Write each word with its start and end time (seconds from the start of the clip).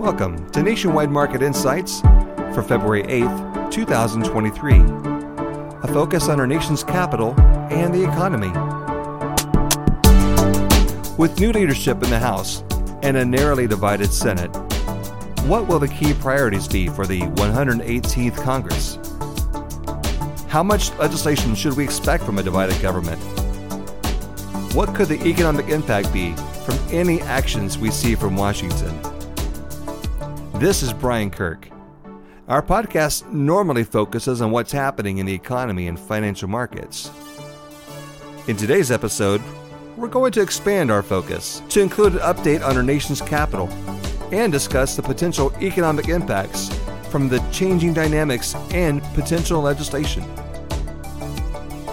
Welcome 0.00 0.50
to 0.52 0.62
Nationwide 0.62 1.10
Market 1.10 1.42
Insights 1.42 2.00
for 2.54 2.62
February 2.62 3.02
8th, 3.02 3.70
2023. 3.70 4.76
A 4.78 5.92
focus 5.92 6.26
on 6.26 6.40
our 6.40 6.46
nation's 6.46 6.82
capital 6.82 7.38
and 7.70 7.94
the 7.94 8.02
economy. 8.02 8.48
With 11.18 11.38
new 11.38 11.52
leadership 11.52 12.02
in 12.02 12.08
the 12.08 12.18
House 12.18 12.64
and 13.02 13.18
a 13.18 13.26
narrowly 13.26 13.66
divided 13.66 14.10
Senate, 14.10 14.48
what 15.44 15.68
will 15.68 15.78
the 15.78 15.88
key 15.88 16.14
priorities 16.14 16.66
be 16.66 16.88
for 16.88 17.06
the 17.06 17.20
118th 17.20 18.42
Congress? 18.42 18.98
How 20.48 20.62
much 20.62 20.94
legislation 20.94 21.54
should 21.54 21.76
we 21.76 21.84
expect 21.84 22.24
from 22.24 22.38
a 22.38 22.42
divided 22.42 22.80
government? 22.80 23.20
What 24.74 24.94
could 24.94 25.08
the 25.08 25.22
economic 25.26 25.68
impact 25.68 26.10
be 26.10 26.32
from 26.64 26.78
any 26.90 27.20
actions 27.20 27.76
we 27.76 27.90
see 27.90 28.14
from 28.14 28.34
Washington? 28.34 29.09
This 30.60 30.82
is 30.82 30.92
Brian 30.92 31.30
Kirk. 31.30 31.70
Our 32.46 32.60
podcast 32.60 33.26
normally 33.32 33.82
focuses 33.82 34.42
on 34.42 34.50
what's 34.50 34.70
happening 34.70 35.16
in 35.16 35.24
the 35.24 35.32
economy 35.32 35.88
and 35.88 35.98
financial 35.98 36.48
markets. 36.48 37.10
In 38.46 38.58
today's 38.58 38.90
episode, 38.90 39.40
we're 39.96 40.08
going 40.08 40.32
to 40.32 40.42
expand 40.42 40.90
our 40.90 41.02
focus 41.02 41.62
to 41.70 41.80
include 41.80 42.12
an 42.12 42.18
update 42.18 42.62
on 42.62 42.76
our 42.76 42.82
nation's 42.82 43.22
capital 43.22 43.70
and 44.32 44.52
discuss 44.52 44.96
the 44.96 45.02
potential 45.02 45.50
economic 45.62 46.08
impacts 46.08 46.68
from 47.08 47.30
the 47.30 47.38
changing 47.50 47.94
dynamics 47.94 48.54
and 48.74 49.02
potential 49.14 49.62
legislation. 49.62 50.22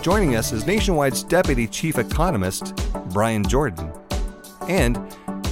Joining 0.01 0.35
us 0.35 0.51
is 0.51 0.67
Nationwide's 0.67 1.23
Deputy 1.23 1.67
Chief 1.67 1.97
Economist, 1.97 2.75
Brian 3.13 3.45
Jordan, 3.47 3.89
and 4.67 4.99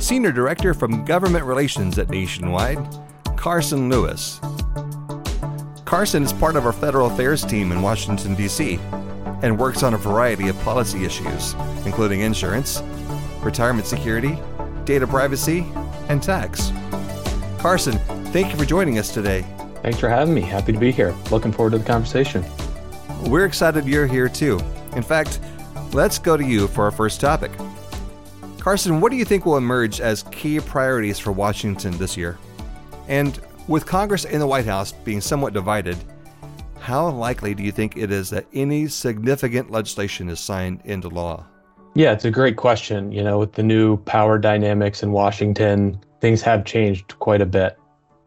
Senior 0.02 0.34
Director 0.34 0.74
from 0.74 1.06
Government 1.06 1.46
Relations 1.46 1.98
at 1.98 2.10
Nationwide, 2.10 3.05
Carson 3.46 3.90
Lewis. 3.90 4.40
Carson 5.86 6.24
is 6.24 6.34
part 6.34 6.56
of 6.56 6.66
our 6.66 6.74
federal 6.74 7.12
affairs 7.12 7.46
team 7.46 7.72
in 7.72 7.80
Washington, 7.84 8.34
D.C., 8.34 8.80
and 9.44 9.60
works 9.60 9.84
on 9.84 9.94
a 9.94 9.98
variety 9.98 10.48
of 10.48 10.60
policy 10.62 11.06
issues, 11.06 11.54
including 11.86 12.22
insurance, 12.22 12.82
retirement 13.44 13.86
security, 13.86 14.40
data 14.84 15.06
privacy, 15.06 15.64
and 16.10 16.24
tax. 16.24 16.72
Carson, 17.60 18.00
thank 18.34 18.52
you 18.52 18.58
for 18.58 18.66
joining 18.66 18.98
us 18.98 19.14
today. 19.14 19.46
Thanks 19.84 20.00
for 20.00 20.10
having 20.10 20.34
me. 20.34 20.42
Happy 20.42 20.74
to 20.74 20.80
be 20.80 20.92
here. 20.92 21.14
Looking 21.30 21.52
forward 21.52 21.74
to 21.74 21.78
the 21.78 21.86
conversation. 21.86 22.44
We're 23.26 23.46
excited 23.46 23.86
you're 23.86 24.08
here 24.08 24.28
too. 24.28 24.60
In 24.96 25.04
fact, 25.04 25.40
let's 25.94 26.18
go 26.18 26.36
to 26.36 26.44
you 26.44 26.68
for 26.68 26.84
our 26.86 26.90
first 26.90 27.22
topic. 27.22 27.52
Carson, 28.58 29.00
what 29.02 29.12
do 29.12 29.18
you 29.20 29.26
think 29.26 29.46
will 29.46 29.58
emerge 29.58 30.02
as 30.02 30.24
key 30.32 30.60
priorities 30.60 31.20
for 31.20 31.32
Washington 31.32 31.96
this 32.00 32.18
year? 32.18 32.40
And 33.08 33.40
with 33.68 33.86
Congress 33.86 34.26
and 34.26 34.42
the 34.42 34.48
White 34.48 34.66
House 34.66 34.92
being 34.92 35.22
somewhat 35.22 35.54
divided, 35.54 35.98
how 36.80 37.10
likely 37.10 37.56
do 37.56 37.64
you 37.64 37.72
think 37.72 37.98
it 37.98 38.12
is 38.12 38.30
that 38.30 38.46
any 38.54 38.88
significant 38.88 39.72
legislation 39.72 40.30
is 40.30 40.40
signed 40.40 40.82
into 40.86 41.10
law? 41.10 41.46
Yeah, 41.96 42.12
it's 42.12 42.26
a 42.26 42.32
great 42.32 42.58
question. 42.58 43.12
You 43.12 43.24
know, 43.24 43.40
with 43.40 43.54
the 43.54 43.64
new 43.64 43.98
power 43.98 44.38
dynamics 44.38 45.02
in 45.02 45.12
Washington, 45.12 46.00
things 46.20 46.42
have 46.42 46.66
changed 46.66 47.18
quite 47.20 47.42
a 47.42 47.46
bit. 47.46 47.78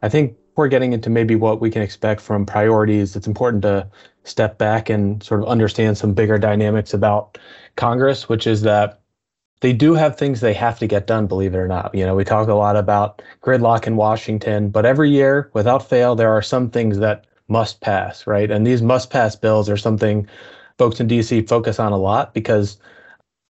I 0.03 0.09
think 0.09 0.35
we're 0.57 0.69
getting 0.69 0.93
into 0.93 1.11
maybe 1.11 1.37
what 1.37 1.61
we 1.61 1.71
can 1.71 1.83
expect 1.83 2.21
from 2.21 2.47
priorities. 2.47 3.15
It's 3.15 3.27
important 3.27 3.63
to 3.63 3.89
step 4.25 4.59
back 4.59 4.91
and 4.91 5.23
sort 5.23 5.41
of 5.41 5.49
understand 5.49 5.99
some 5.99 6.15
bigger 6.15 6.39
dynamics 6.39 6.95
about 6.95 7.39
Congress, 7.77 8.29
which 8.29 8.47
is 8.47 8.63
that 8.63 9.01
they 9.61 9.73
do 9.73 9.95
have 9.95 10.17
things 10.17 10.41
they 10.41 10.55
have 10.55 10.79
to 10.79 10.87
get 10.87 11.07
done, 11.07 11.27
believe 11.27 11.55
it 11.55 11.59
or 11.59 11.69
not. 11.69 11.95
You 11.95 12.07
know, 12.07 12.15
we 12.15 12.25
talk 12.25 12.49
a 12.49 12.55
lot 12.55 12.77
about 12.77 13.23
gridlock 13.43 13.87
in 13.87 13.97
Washington, 13.97 14.71
but 14.71 14.87
every 14.87 15.11
year, 15.11 15.51
without 15.53 15.89
fail, 15.89 16.15
there 16.15 16.33
are 16.33 16.43
some 16.43 16.71
things 16.71 16.99
that 16.99 17.27
must 17.49 17.81
pass, 17.81 18.27
right? 18.27 18.51
And 18.51 18.67
these 18.67 18.83
must 18.83 19.11
pass 19.11 19.35
bills 19.35 19.69
are 19.69 19.77
something 19.77 20.29
folks 20.79 21.01
in 21.01 21.09
DC 21.09 21.49
focus 21.49 21.81
on 21.81 21.93
a 21.93 21.97
lot 21.97 22.35
because 22.35 22.79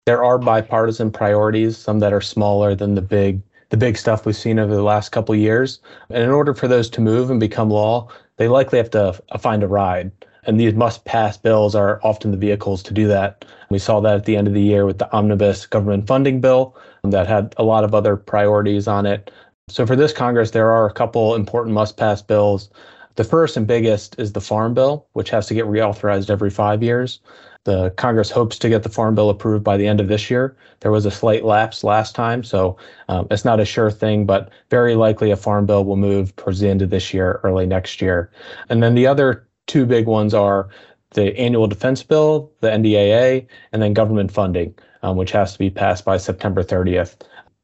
there 0.06 0.24
are 0.24 0.38
bipartisan 0.38 1.10
priorities, 1.10 1.76
some 1.76 1.98
that 1.98 2.14
are 2.14 2.20
smaller 2.20 2.74
than 2.74 2.94
the 2.94 3.02
big 3.02 3.42
the 3.70 3.76
big 3.76 3.98
stuff 3.98 4.24
we've 4.24 4.34
seen 4.34 4.58
over 4.58 4.74
the 4.74 4.82
last 4.82 5.10
couple 5.10 5.34
years. 5.34 5.80
And 6.08 6.22
in 6.22 6.30
order 6.30 6.54
for 6.54 6.68
those 6.68 6.88
to 6.90 7.02
move 7.02 7.30
and 7.30 7.38
become 7.38 7.68
law, 7.68 8.08
they 8.38 8.48
likely 8.48 8.78
have 8.78 8.88
to 8.92 9.12
find 9.38 9.62
a 9.62 9.68
ride. 9.68 10.10
And 10.48 10.58
these 10.58 10.72
must 10.72 11.04
pass 11.04 11.36
bills 11.36 11.74
are 11.74 12.00
often 12.02 12.30
the 12.30 12.38
vehicles 12.38 12.82
to 12.84 12.94
do 12.94 13.06
that. 13.08 13.44
We 13.68 13.78
saw 13.78 14.00
that 14.00 14.16
at 14.16 14.24
the 14.24 14.34
end 14.34 14.48
of 14.48 14.54
the 14.54 14.62
year 14.62 14.86
with 14.86 14.96
the 14.96 15.12
omnibus 15.14 15.66
government 15.66 16.06
funding 16.06 16.40
bill 16.40 16.74
that 17.04 17.26
had 17.26 17.54
a 17.58 17.64
lot 17.64 17.84
of 17.84 17.94
other 17.94 18.16
priorities 18.16 18.88
on 18.88 19.04
it. 19.04 19.30
So 19.68 19.86
for 19.86 19.94
this 19.94 20.14
Congress, 20.14 20.52
there 20.52 20.72
are 20.72 20.86
a 20.86 20.92
couple 20.92 21.34
important 21.34 21.74
must 21.74 21.98
pass 21.98 22.22
bills. 22.22 22.70
The 23.16 23.24
first 23.24 23.58
and 23.58 23.66
biggest 23.66 24.18
is 24.18 24.32
the 24.32 24.40
Farm 24.40 24.72
Bill, 24.72 25.06
which 25.12 25.28
has 25.30 25.46
to 25.48 25.54
get 25.54 25.66
reauthorized 25.66 26.30
every 26.30 26.50
five 26.50 26.82
years. 26.82 27.20
The 27.64 27.90
Congress 27.96 28.30
hopes 28.30 28.58
to 28.60 28.70
get 28.70 28.84
the 28.84 28.88
Farm 28.88 29.14
Bill 29.14 29.28
approved 29.28 29.64
by 29.64 29.76
the 29.76 29.86
end 29.86 30.00
of 30.00 30.08
this 30.08 30.30
year. 30.30 30.56
There 30.80 30.92
was 30.92 31.04
a 31.04 31.10
slight 31.10 31.44
lapse 31.44 31.84
last 31.84 32.14
time, 32.14 32.42
so 32.42 32.78
um, 33.08 33.26
it's 33.30 33.44
not 33.44 33.60
a 33.60 33.66
sure 33.66 33.90
thing, 33.90 34.24
but 34.24 34.48
very 34.70 34.94
likely 34.94 35.30
a 35.30 35.36
Farm 35.36 35.66
Bill 35.66 35.84
will 35.84 35.96
move 35.96 36.34
towards 36.36 36.60
the 36.60 36.70
end 36.70 36.80
of 36.80 36.88
this 36.88 37.12
year, 37.12 37.40
early 37.42 37.66
next 37.66 38.00
year. 38.00 38.30
And 38.70 38.82
then 38.82 38.94
the 38.94 39.06
other 39.06 39.47
two 39.68 39.86
big 39.86 40.06
ones 40.06 40.34
are 40.34 40.68
the 41.12 41.36
annual 41.38 41.66
defense 41.66 42.02
bill, 42.02 42.50
the 42.60 42.68
NDAA, 42.68 43.46
and 43.72 43.80
then 43.80 43.92
government 43.92 44.32
funding, 44.32 44.74
um, 45.02 45.16
which 45.16 45.30
has 45.30 45.52
to 45.52 45.58
be 45.58 45.70
passed 45.70 46.04
by 46.04 46.16
September 46.16 46.62
30th. 46.64 47.16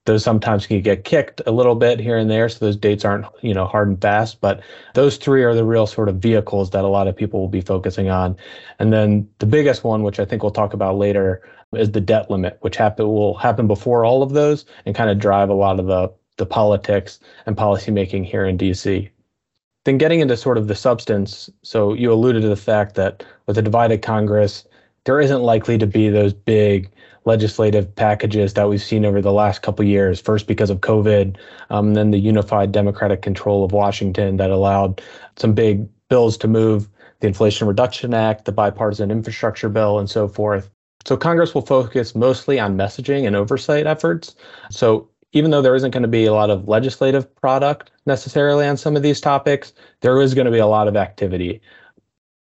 Those 0.07 0.23
sometimes 0.23 0.67
can 0.67 0.83
get 0.83 1.05
kicked 1.05 1.41
a 1.47 1.51
little 1.51 1.75
bit 1.75 1.99
here 1.99 2.19
and 2.19 2.31
there, 2.31 2.49
so 2.49 2.65
those 2.65 2.77
dates 2.77 3.07
aren't, 3.07 3.25
you 3.43 3.55
know, 3.55 3.65
hard 3.65 3.89
and 3.89 4.01
fast. 4.01 4.41
But 4.41 4.63
those 4.93 5.17
three 5.17 5.43
are 5.45 5.55
the 5.55 5.65
real 5.65 5.87
sort 5.87 6.11
of 6.11 6.17
vehicles 6.17 6.71
that 6.71 6.85
a 6.85 6.89
lot 6.89 7.09
of 7.09 7.17
people 7.17 7.41
will 7.41 7.49
be 7.49 7.63
focusing 7.63 8.11
on. 8.11 8.37
And 8.79 8.93
then 8.93 9.27
the 9.39 9.47
biggest 9.47 9.83
one, 9.83 10.03
which 10.03 10.21
I 10.21 10.27
think 10.27 10.43
we'll 10.43 10.53
talk 10.53 10.75
about 10.75 10.99
later, 10.99 11.43
is 11.73 11.93
the 11.93 12.03
debt 12.03 12.31
limit, 12.31 12.59
which 12.61 12.77
happen 12.77 13.07
will 13.07 13.35
happen 13.35 13.67
before 13.67 14.05
all 14.05 14.23
of 14.23 14.33
those 14.33 14.67
and 14.85 14.95
kind 14.95 15.09
of 15.09 15.19
drive 15.19 15.49
a 15.49 15.55
lot 15.55 15.81
of 15.81 15.87
the 15.87 16.13
the 16.37 16.47
politics 16.47 17.21
and 17.47 17.57
policymaking 17.57 18.25
here 18.25 18.45
in 18.45 18.59
DC. 18.59 19.09
Then 19.85 19.99
getting 19.99 20.21
into 20.21 20.37
sort 20.37 20.59
of 20.59 20.69
the 20.69 20.75
substance, 20.75 21.51
so 21.63 21.93
you 21.93 22.13
alluded 22.13 22.43
to 22.43 22.49
the 22.49 22.57
fact 22.57 22.95
that 22.95 23.25
with 23.47 23.59
a 23.59 23.63
divided 23.63 24.03
Congress, 24.03 24.65
there 25.05 25.21
isn't 25.21 25.43
likely 25.43 25.77
to 25.79 25.87
be 25.87 26.09
those 26.09 26.33
big 26.33 26.91
legislative 27.27 27.95
packages 27.95 28.55
that 28.55 28.69
we've 28.69 28.83
seen 28.83 29.05
over 29.05 29.21
the 29.21 29.33
last 29.33 29.63
couple 29.63 29.85
years. 29.85 30.21
First, 30.21 30.47
because 30.47 30.71
of 30.71 30.81
COVID, 30.81 31.37
um, 31.71 31.95
then 31.95 32.11
the 32.11 32.19
unified 32.19 32.73
Democratic 32.73 33.23
control 33.23 33.65
of 33.65 33.73
Washington 33.73 34.37
that 34.39 34.51
allowed 34.51 35.01
some 35.37 35.55
big 35.55 35.87
bills 36.09 36.37
to 36.39 36.49
move, 36.49 36.89
the 37.21 37.27
Inflation 37.27 37.67
Reduction 37.67 38.15
Act, 38.15 38.45
the 38.45 38.53
bipartisan 38.53 39.11
infrastructure 39.11 39.69
bill, 39.69 39.99
and 39.99 40.09
so 40.11 40.29
forth. 40.29 40.71
So 41.07 41.17
Congress 41.19 41.55
will 41.55 41.67
focus 41.67 42.15
mostly 42.15 42.59
on 42.59 42.79
messaging 42.79 43.27
and 43.27 43.37
oversight 43.37 43.87
efforts. 43.87 44.35
So 44.71 45.09
even 45.35 45.51
though 45.51 45.61
there 45.61 45.75
isn't 45.75 45.91
going 45.91 46.03
to 46.03 46.09
be 46.09 46.25
a 46.25 46.33
lot 46.33 46.49
of 46.49 46.69
legislative 46.69 47.33
product 47.37 47.91
necessarily 48.07 48.67
on 48.67 48.77
some 48.77 48.97
of 48.97 49.03
these 49.03 49.21
topics, 49.21 49.73
there 50.01 50.21
is 50.23 50.33
going 50.33 50.47
to 50.47 50.51
be 50.51 50.59
a 50.59 50.67
lot 50.67 50.89
of 50.89 50.97
activity. 50.97 51.61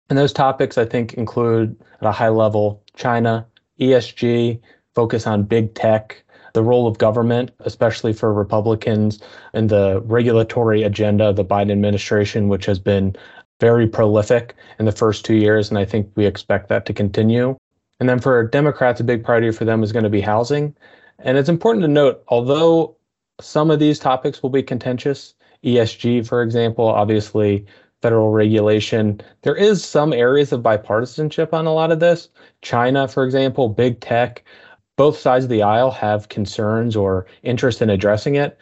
And 0.10 0.18
those 0.18 0.34
topics, 0.34 0.78
I 0.78 0.86
think, 0.86 1.14
include 1.14 1.82
at 2.02 2.08
a 2.08 2.12
high 2.12 2.30
level 2.30 2.84
China, 2.96 3.48
ESG, 3.80 4.60
focus 4.94 5.26
on 5.26 5.44
big 5.44 5.74
tech, 5.74 6.22
the 6.54 6.64
role 6.64 6.86
of 6.86 6.98
government, 6.98 7.52
especially 7.62 8.12
for 8.12 8.34
Republicans, 8.34 9.22
and 9.54 9.70
the 9.70 10.02
regulatory 10.02 10.84
agenda 10.84 11.30
of 11.30 11.38
the 11.38 11.46
Biden 11.46 11.72
administration, 11.72 12.50
which 12.50 12.66
has 12.66 12.78
been 12.78 13.16
very 13.62 13.88
prolific 13.88 14.54
in 14.80 14.86
the 14.86 14.92
first 14.92 15.24
two 15.24 15.36
years. 15.36 15.70
And 15.70 15.78
I 15.78 15.86
think 15.86 16.12
we 16.16 16.26
expect 16.26 16.68
that 16.68 16.86
to 16.88 16.94
continue. 16.94 17.56
And 18.02 18.10
then 18.10 18.20
for 18.20 18.46
Democrats, 18.48 19.00
a 19.00 19.06
big 19.06 19.24
priority 19.24 19.52
for 19.52 19.64
them 19.64 19.82
is 19.82 19.94
going 19.94 20.04
to 20.04 20.10
be 20.10 20.20
housing. 20.20 20.76
And 21.24 21.38
it's 21.38 21.50
important 21.50 21.84
to 21.84 21.88
note, 21.88 22.24
although 22.28 22.96
some 23.40 23.72
of 23.72 23.80
these 23.80 24.00
topics 24.00 24.42
will 24.42 24.50
be 24.50 24.64
contentious, 24.64 25.36
ESG, 25.64 26.28
for 26.28 26.42
example, 26.42 26.86
obviously 26.86 27.66
federal 28.02 28.32
regulation, 28.32 29.22
there 29.44 29.56
is 29.56 29.84
some 29.84 30.12
areas 30.12 30.52
of 30.52 30.62
bipartisanship 30.62 31.54
on 31.54 31.68
a 31.68 31.74
lot 31.74 31.92
of 31.92 32.00
this. 32.00 32.30
China, 32.62 33.08
for 33.08 33.24
example, 33.24 33.70
big 33.70 34.00
tech, 34.00 34.44
both 34.98 35.18
sides 35.18 35.46
of 35.46 35.52
the 35.52 35.62
aisle 35.62 35.92
have 35.92 36.30
concerns 36.30 36.96
or 36.96 37.28
interest 37.44 37.82
in 37.82 37.90
addressing 37.90 38.36
it. 38.36 38.58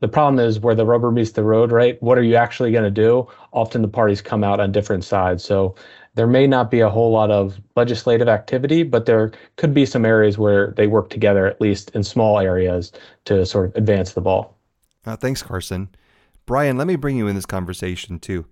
The 0.00 0.08
problem 0.08 0.38
is 0.38 0.60
where 0.60 0.74
the 0.74 0.86
rubber 0.86 1.10
meets 1.10 1.32
the 1.32 1.42
road, 1.42 1.72
right? 1.72 2.00
What 2.02 2.18
are 2.18 2.22
you 2.22 2.36
actually 2.36 2.72
going 2.72 2.84
to 2.84 2.90
do? 2.90 3.26
Often 3.52 3.82
the 3.82 3.88
parties 3.88 4.22
come 4.22 4.44
out 4.44 4.60
on 4.60 4.72
different 4.72 5.04
sides. 5.04 5.44
So 5.44 5.74
there 6.18 6.26
may 6.26 6.48
not 6.48 6.68
be 6.68 6.80
a 6.80 6.90
whole 6.90 7.12
lot 7.12 7.30
of 7.30 7.60
legislative 7.76 8.26
activity, 8.26 8.82
but 8.82 9.06
there 9.06 9.30
could 9.54 9.72
be 9.72 9.86
some 9.86 10.04
areas 10.04 10.36
where 10.36 10.74
they 10.76 10.88
work 10.88 11.10
together, 11.10 11.46
at 11.46 11.60
least 11.60 11.90
in 11.90 12.02
small 12.02 12.40
areas, 12.40 12.90
to 13.24 13.46
sort 13.46 13.66
of 13.66 13.76
advance 13.76 14.14
the 14.14 14.20
ball. 14.20 14.58
Uh, 15.06 15.14
thanks, 15.14 15.44
Carson. 15.44 15.88
Brian, 16.44 16.76
let 16.76 16.88
me 16.88 16.96
bring 16.96 17.16
you 17.16 17.28
in 17.28 17.36
this 17.36 17.46
conversation 17.46 18.18
too. 18.18 18.46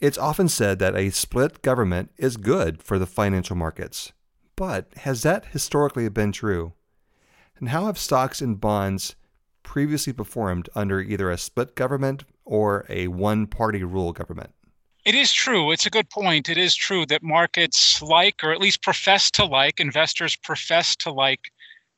It's 0.00 0.18
often 0.18 0.50
said 0.50 0.80
that 0.80 0.94
a 0.94 1.08
split 1.08 1.62
government 1.62 2.10
is 2.18 2.36
good 2.36 2.82
for 2.82 2.98
the 2.98 3.06
financial 3.06 3.56
markets, 3.56 4.12
but 4.54 4.92
has 4.98 5.22
that 5.22 5.46
historically 5.46 6.06
been 6.10 6.30
true? 6.30 6.74
And 7.58 7.70
how 7.70 7.86
have 7.86 7.96
stocks 7.96 8.42
and 8.42 8.60
bonds 8.60 9.14
previously 9.62 10.12
performed 10.12 10.68
under 10.74 11.00
either 11.00 11.30
a 11.30 11.38
split 11.38 11.74
government 11.74 12.24
or 12.44 12.84
a 12.90 13.08
one 13.08 13.46
party 13.46 13.82
rule 13.82 14.12
government. 14.12 14.52
It 15.04 15.16
is 15.16 15.32
true. 15.32 15.72
It's 15.72 15.86
a 15.86 15.90
good 15.90 16.10
point. 16.10 16.48
It 16.48 16.58
is 16.58 16.76
true 16.76 17.04
that 17.06 17.24
markets 17.24 18.00
like, 18.00 18.44
or 18.44 18.52
at 18.52 18.60
least 18.60 18.82
profess 18.82 19.32
to 19.32 19.44
like, 19.44 19.80
investors 19.80 20.36
profess 20.36 20.94
to 20.96 21.10
like 21.10 21.50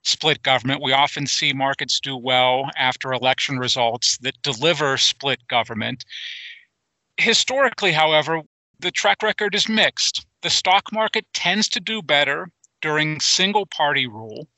split 0.03 0.43
government. 0.43 0.83
We 0.83 0.93
often 0.93 1.27
see 1.27 1.53
markets 1.53 2.01
do 2.01 2.17
well 2.17 2.71
after 2.77 3.13
election 3.13 3.59
results 3.59 4.17
that 4.19 4.41
deliver 4.43 4.97
split 4.97 5.47
government. 5.49 6.05
Historically, 7.19 7.93
however, 7.93 8.41
the 8.81 8.91
track 8.91 9.23
record 9.23 9.55
is 9.55 9.69
mixed. 9.69 10.27
The 10.41 10.51
stock 10.51 10.91
market 10.91 11.27
tends 11.35 11.69
to 11.71 11.81
do 11.81 12.01
better 12.01 12.49
during 12.81 13.21
single 13.21 13.67
party 13.67 14.07
rule. 14.07 14.49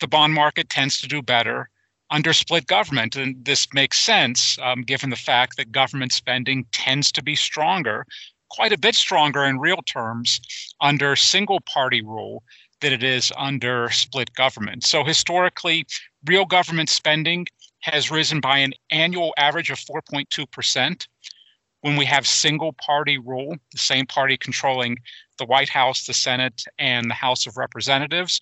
The 0.00 0.08
bond 0.08 0.32
market 0.32 0.70
tends 0.70 1.00
to 1.02 1.08
do 1.08 1.20
better 1.20 1.68
under 2.10 2.32
split 2.32 2.66
government. 2.66 3.16
And 3.16 3.44
this 3.44 3.72
makes 3.72 3.98
sense 3.98 4.58
um, 4.62 4.82
given 4.82 5.10
the 5.10 5.16
fact 5.16 5.56
that 5.56 5.72
government 5.72 6.12
spending 6.12 6.66
tends 6.72 7.12
to 7.12 7.22
be 7.22 7.36
stronger, 7.36 8.06
quite 8.50 8.72
a 8.72 8.78
bit 8.78 8.94
stronger 8.94 9.44
in 9.44 9.58
real 9.58 9.82
terms, 9.86 10.40
under 10.80 11.16
single 11.16 11.60
party 11.60 12.02
rule 12.02 12.42
than 12.80 12.92
it 12.92 13.02
is 13.02 13.32
under 13.36 13.90
split 13.90 14.32
government. 14.34 14.84
So 14.84 15.04
historically, 15.04 15.86
real 16.26 16.46
government 16.46 16.88
spending 16.88 17.46
has 17.80 18.10
risen 18.10 18.40
by 18.40 18.58
an 18.58 18.72
annual 18.90 19.32
average 19.38 19.70
of 19.70 19.78
4.2%. 19.78 21.06
When 21.82 21.96
we 21.96 22.04
have 22.04 22.26
single 22.26 22.74
party 22.74 23.16
rule, 23.16 23.56
the 23.72 23.78
same 23.78 24.06
party 24.06 24.36
controlling 24.36 24.98
the 25.38 25.46
White 25.46 25.70
House, 25.70 26.06
the 26.06 26.12
Senate, 26.12 26.62
and 26.78 27.08
the 27.08 27.14
House 27.14 27.46
of 27.46 27.56
Representatives, 27.56 28.40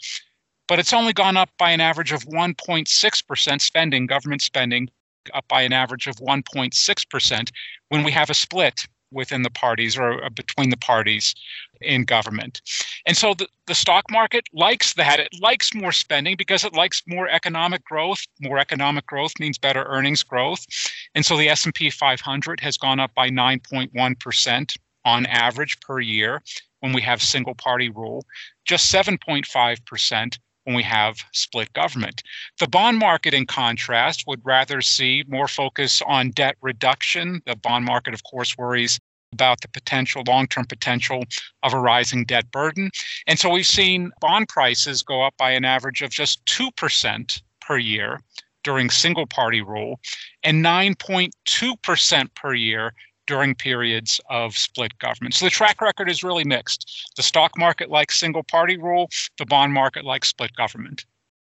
but 0.68 0.78
it's 0.78 0.92
only 0.92 1.12
gone 1.12 1.36
up 1.36 1.50
by 1.58 1.70
an 1.70 1.80
average 1.80 2.12
of 2.12 2.24
1.6% 2.26 3.60
spending, 3.60 4.06
government 4.06 4.42
spending, 4.42 4.88
up 5.34 5.46
by 5.48 5.62
an 5.62 5.72
average 5.72 6.06
of 6.06 6.16
1.6% 6.16 7.50
when 7.88 8.04
we 8.04 8.12
have 8.12 8.30
a 8.30 8.34
split 8.34 8.86
within 9.10 9.42
the 9.42 9.50
parties 9.50 9.96
or 9.96 10.22
uh, 10.22 10.28
between 10.28 10.68
the 10.68 10.76
parties 10.76 11.34
in 11.80 12.04
government. 12.04 12.60
And 13.06 13.16
so 13.16 13.32
the, 13.32 13.48
the 13.66 13.74
stock 13.74 14.04
market 14.10 14.44
likes 14.52 14.92
that. 14.94 15.18
It 15.18 15.30
likes 15.40 15.74
more 15.74 15.92
spending 15.92 16.36
because 16.36 16.62
it 16.62 16.74
likes 16.74 17.02
more 17.06 17.28
economic 17.28 17.84
growth. 17.84 18.26
More 18.40 18.58
economic 18.58 19.06
growth 19.06 19.32
means 19.40 19.56
better 19.56 19.84
earnings 19.84 20.22
growth. 20.22 20.66
And 21.14 21.24
so 21.24 21.36
the 21.38 21.48
S&P 21.48 21.88
500 21.88 22.60
has 22.60 22.76
gone 22.76 23.00
up 23.00 23.14
by 23.14 23.30
9.1% 23.30 24.76
on 25.04 25.26
average 25.26 25.80
per 25.80 26.00
year 26.00 26.42
when 26.80 26.92
we 26.92 27.00
have 27.00 27.22
single 27.22 27.54
party 27.54 27.88
rule, 27.88 28.24
just 28.66 28.92
7.5% 28.92 30.38
when 30.68 30.76
we 30.76 30.82
have 30.82 31.16
split 31.32 31.72
government. 31.72 32.22
The 32.60 32.68
bond 32.68 32.98
market, 32.98 33.32
in 33.32 33.46
contrast, 33.46 34.24
would 34.26 34.42
rather 34.44 34.82
see 34.82 35.24
more 35.26 35.48
focus 35.48 36.02
on 36.06 36.28
debt 36.32 36.56
reduction. 36.60 37.40
The 37.46 37.56
bond 37.56 37.86
market, 37.86 38.12
of 38.12 38.22
course, 38.24 38.58
worries 38.58 39.00
about 39.32 39.62
the 39.62 39.68
potential, 39.68 40.22
long 40.26 40.46
term 40.46 40.66
potential 40.66 41.24
of 41.62 41.72
a 41.72 41.80
rising 41.80 42.26
debt 42.26 42.50
burden. 42.50 42.90
And 43.26 43.38
so 43.38 43.48
we've 43.48 43.66
seen 43.66 44.10
bond 44.20 44.50
prices 44.50 45.02
go 45.02 45.22
up 45.22 45.34
by 45.38 45.52
an 45.52 45.64
average 45.64 46.02
of 46.02 46.10
just 46.10 46.44
2% 46.44 47.42
per 47.62 47.78
year 47.78 48.20
during 48.62 48.90
single 48.90 49.26
party 49.26 49.62
rule 49.62 49.98
and 50.42 50.62
9.2% 50.62 52.34
per 52.34 52.52
year 52.52 52.92
during 53.28 53.54
periods 53.54 54.20
of 54.28 54.56
split 54.56 54.98
government. 54.98 55.34
So 55.34 55.44
the 55.44 55.50
track 55.50 55.80
record 55.80 56.10
is 56.10 56.24
really 56.24 56.44
mixed. 56.44 57.12
The 57.16 57.22
stock 57.22 57.56
market 57.56 57.90
likes 57.90 58.18
single 58.18 58.42
party 58.42 58.76
rule, 58.76 59.08
the 59.38 59.46
bond 59.46 59.72
market 59.72 60.04
likes 60.04 60.28
split 60.28 60.56
government. 60.56 61.04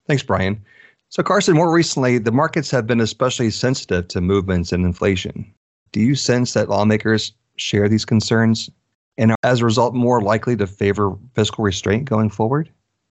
Thanks, 0.06 0.22
Brian. 0.22 0.62
So, 1.08 1.22
Carson, 1.22 1.54
more 1.54 1.72
recently, 1.72 2.18
the 2.18 2.32
markets 2.32 2.70
have 2.70 2.86
been 2.86 3.00
especially 3.00 3.50
sensitive 3.50 4.08
to 4.08 4.20
movements 4.20 4.72
in 4.72 4.84
inflation. 4.84 5.52
Do 5.92 6.00
you 6.00 6.14
sense 6.14 6.54
that 6.54 6.68
lawmakers 6.68 7.32
share 7.56 7.88
these 7.88 8.04
concerns 8.04 8.70
and 9.18 9.32
are, 9.32 9.36
as 9.42 9.60
a 9.60 9.64
result, 9.64 9.94
more 9.94 10.22
likely 10.22 10.56
to 10.56 10.66
favor 10.66 11.16
fiscal 11.34 11.64
restraint 11.64 12.06
going 12.06 12.30
forward? 12.30 12.70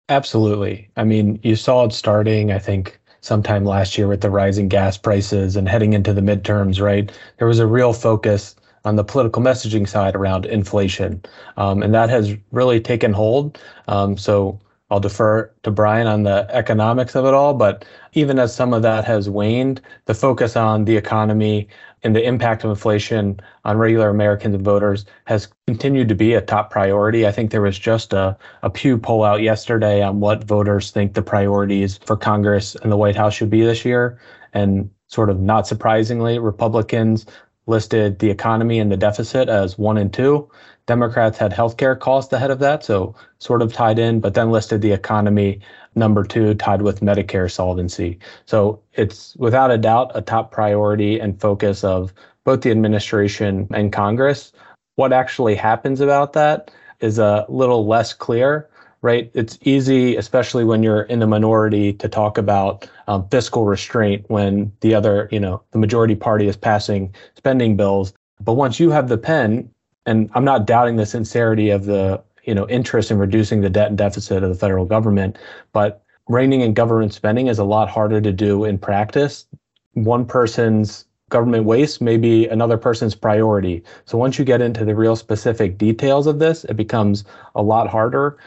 Absolutely. 0.08 0.88
I 0.96 1.04
mean, 1.04 1.38
you 1.43 1.54
saw 1.56 1.84
it 1.84 1.93
starting, 1.93 2.50
I 2.50 2.58
think, 2.58 2.99
sometime 3.23 3.65
last 3.65 3.97
year 3.97 4.09
with 4.09 4.21
the 4.21 4.31
rising 4.31 4.69
gas 4.69 4.99
prices 4.99 5.57
and 5.57 5.69
heading 5.69 5.95
into 5.95 6.13
the 6.13 6.21
midterms, 6.21 6.81
right? 6.81 7.11
There 7.39 7.49
was 7.49 7.61
a 7.61 7.67
real 7.67 7.93
focus 7.93 8.55
on 8.85 8.97
the 8.97 9.05
political 9.05 9.41
messaging 9.41 9.89
side 9.89 10.15
around 10.15 10.45
inflation. 10.45 11.23
Um, 11.57 11.83
and 11.83 11.95
that 11.95 12.11
has 12.11 12.35
really 12.51 12.81
taken 12.81 13.13
hold. 13.13 13.59
Um, 13.87 14.19
so 14.19 14.59
I'll 14.91 15.01
defer 15.01 15.51
to 15.63 15.71
Brian 15.71 16.07
on 16.07 16.25
the 16.25 16.47
economics 16.51 17.15
of 17.15 17.25
it 17.25 17.33
all. 17.33 17.55
But 17.55 17.85
even 18.13 18.39
as 18.39 18.55
some 18.55 18.75
of 18.75 18.83
that 18.83 19.05
has 19.05 19.31
waned, 19.31 19.81
the 20.07 20.15
focus 20.15 20.57
on 20.57 20.85
the 20.85 20.97
economy 20.97 21.69
and 22.02 22.16
the 22.16 22.22
impact 22.22 22.64
of 22.64 22.70
inflation 22.70 23.38
on 23.64 23.78
regular 23.78 24.08
Americans 24.08 24.54
and 24.54 24.64
voters 24.64 25.04
has 25.26 25.49
continued 25.66 26.08
to 26.08 26.14
be 26.14 26.34
a 26.34 26.40
top 26.40 26.70
priority. 26.70 27.26
I 27.26 27.32
think 27.32 27.50
there 27.50 27.62
was 27.62 27.78
just 27.78 28.12
a, 28.12 28.37
a 28.62 28.70
Pew 28.70 28.99
poll 28.99 29.25
out 29.25 29.43
yesterday 29.43 30.02
on 30.02 30.20
what 30.20 30.44
voters 30.44 30.90
think 30.90 31.14
the 31.14 31.22
priorities 31.22 31.99
for 31.99 32.16
Congress 32.16 32.75
and 32.76 32.90
the 32.90 32.96
White 32.96 33.16
House 33.16 33.34
should 33.34 33.50
be 33.50 33.62
this 33.62 33.84
year. 33.84 34.19
And 34.52 34.90
sort 35.06 35.31
of 35.31 35.40
not 35.40 35.66
surprisingly, 35.66 36.38
Republicans 36.38 37.26
listed 37.66 38.19
the 38.19 38.31
economy 38.31 38.81
and 38.81 38.90
the 38.90 38.96
deficit 38.96 39.49
as 39.49 39.78
one 39.78 39.96
and 39.96 40.12
two. 40.12 40.50
Democrats 40.87 41.38
had 41.38 41.52
healthcare 41.52 41.99
costs 41.99 42.32
ahead 42.32 42.50
of 42.50 42.58
that, 42.58 42.84
so 42.84 43.14
sort 43.38 43.62
of 43.62 43.73
tied 43.73 43.99
in, 43.99 44.20
but 44.20 44.34
then 44.34 44.50
listed 44.50 44.82
the 44.82 44.93
economy 44.93 45.61
number 45.94 46.25
two, 46.25 46.55
tied 46.55 46.82
with 46.82 47.00
Medicare 47.00 47.50
solvency. 47.50 48.19
So 48.46 48.81
it's 48.94 49.37
without 49.37 49.70
a 49.70 49.79
doubt 49.79 50.12
a 50.14 50.23
top 50.23 50.50
priority 50.50 51.20
and 51.20 51.40
focus 51.40 51.84
of 51.84 52.12
both 52.44 52.62
the 52.62 52.70
administration 52.70 53.69
and 53.73 53.93
Congress. 53.93 54.52
What 54.96 55.12
actually 55.12 55.55
happens 55.55 56.00
about 56.00 56.32
that 56.32 56.70
is 57.00 57.19
a 57.19 57.46
little 57.49 57.87
less 57.87 58.12
clear, 58.12 58.69
right? 59.02 59.31
It's 59.35 59.58
easy, 59.62 60.17
especially 60.17 60.64
when 60.64 60.82
you're 60.82 61.02
in 61.02 61.19
the 61.19 61.26
minority, 61.26 61.93
to 61.94 62.08
talk 62.08 62.38
about 62.38 62.88
um, 63.06 63.28
fiscal 63.28 63.64
restraint 63.64 64.25
when 64.28 64.73
the 64.81 64.94
other, 64.94 65.28
you 65.31 65.40
know, 65.40 65.62
the 65.73 65.78
majority 65.78 66.14
party 66.14 66.46
is 66.49 66.56
passing 66.56 67.14
spending 67.37 67.76
bills. 67.76 68.12
But 68.40 68.55
once 68.55 68.81
you 68.81 68.90
have 68.90 69.08
the 69.08 69.19
pen, 69.19 69.70
and 70.06 70.31
I'm 70.34 70.44
not 70.44 70.66
doubting 70.66 70.96
the 70.96 71.06
sincerity 71.06 71.70
of 71.70 71.84
the 71.84 72.22
you 72.44 72.54
know 72.54 72.69
interest 72.69 73.10
in 73.10 73.19
reducing 73.19 73.60
the 73.60 73.70
debt 73.70 73.88
and 73.88 73.99
deficit 73.99 74.43
of 74.43 74.49
the 74.49 74.54
federal 74.54 74.84
government, 74.84 75.38
but 75.72 76.04
reining 76.28 76.60
in 76.60 76.75
government 76.75 77.12
spending 77.12 77.49
is 77.49 77.58
a 77.58 77.64
lot 77.64 77.88
harder 77.88 78.20
to 78.20 78.32
do 78.32 78.64
in 78.64 78.78
practice. 78.78 79.46
One 79.94 80.25
person's 80.25 81.04
government 81.28 81.64
waste 81.64 82.00
may 82.00 82.16
be 82.16 82.46
another 82.49 82.76
person's 82.76 83.14
priority. 83.14 83.82
So 84.04 84.18
once 84.18 84.38
you 84.38 84.44
get 84.44 84.61
into 84.61 84.85
the 84.85 84.94
real 84.94 85.16
specific 85.16 85.78
details 85.78 86.26
of 86.26 86.38
this, 86.38 86.64
it 86.64 86.75
becomes 86.75 87.25
a 87.54 87.62
lot 87.62 87.88
harder. 87.88 88.38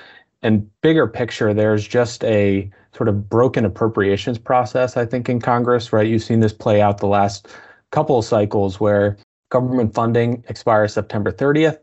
And 0.44 0.70
bigger 0.82 1.08
picture, 1.08 1.54
there's 1.54 1.88
just 1.88 2.24
a 2.24 2.70
sort 2.96 3.10
of 3.10 3.28
broken 3.28 3.66
appropriations 3.66 4.38
process, 4.38 4.96
I 4.96 5.06
think, 5.06 5.28
in 5.28 5.42
Congress, 5.42 5.92
right? 5.92 6.08
You've 6.08 6.24
seen 6.24 6.40
this 6.40 6.54
play 6.54 6.82
out 6.82 7.00
the 7.00 7.08
last 7.08 7.48
couple 7.92 8.20
of 8.20 8.26
cycles 8.26 8.80
where 8.80 9.18
Government 9.56 9.94
funding 9.94 10.44
expires 10.50 10.94
September 10.94 11.32
30th. 11.32 11.80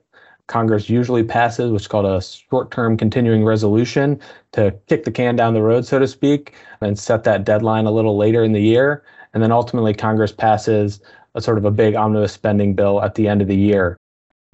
Congress 0.47 0.91
usually 0.91 1.25
passes 1.25 1.73
what's 1.73 1.87
called 1.87 2.05
a 2.05 2.21
short 2.21 2.71
term 2.71 2.99
continuing 2.99 3.47
resolution 3.47 4.21
to 4.53 4.75
kick 4.89 5.05
the 5.05 5.11
can 5.11 5.37
down 5.37 5.55
the 5.55 5.63
road, 5.63 5.87
so 5.87 5.99
to 5.99 6.07
speak, 6.07 6.53
and 6.83 6.99
set 6.99 7.25
that 7.25 7.45
deadline 7.45 7.87
a 7.87 7.91
little 7.91 8.19
later 8.19 8.45
in 8.45 8.53
the 8.53 8.61
year. 8.61 9.05
And 9.33 9.43
then 9.43 9.53
ultimately, 9.53 9.95
Congress 9.95 10.33
passes 10.33 11.01
a 11.35 11.41
sort 11.41 11.57
of 11.57 11.65
a 11.65 11.71
big 11.71 11.95
omnibus 11.95 12.35
spending 12.35 12.75
bill 12.75 13.03
at 13.03 13.15
the 13.15 13.27
end 13.27 13.41
of 13.41 13.49
the 13.49 13.57
year. 13.57 13.97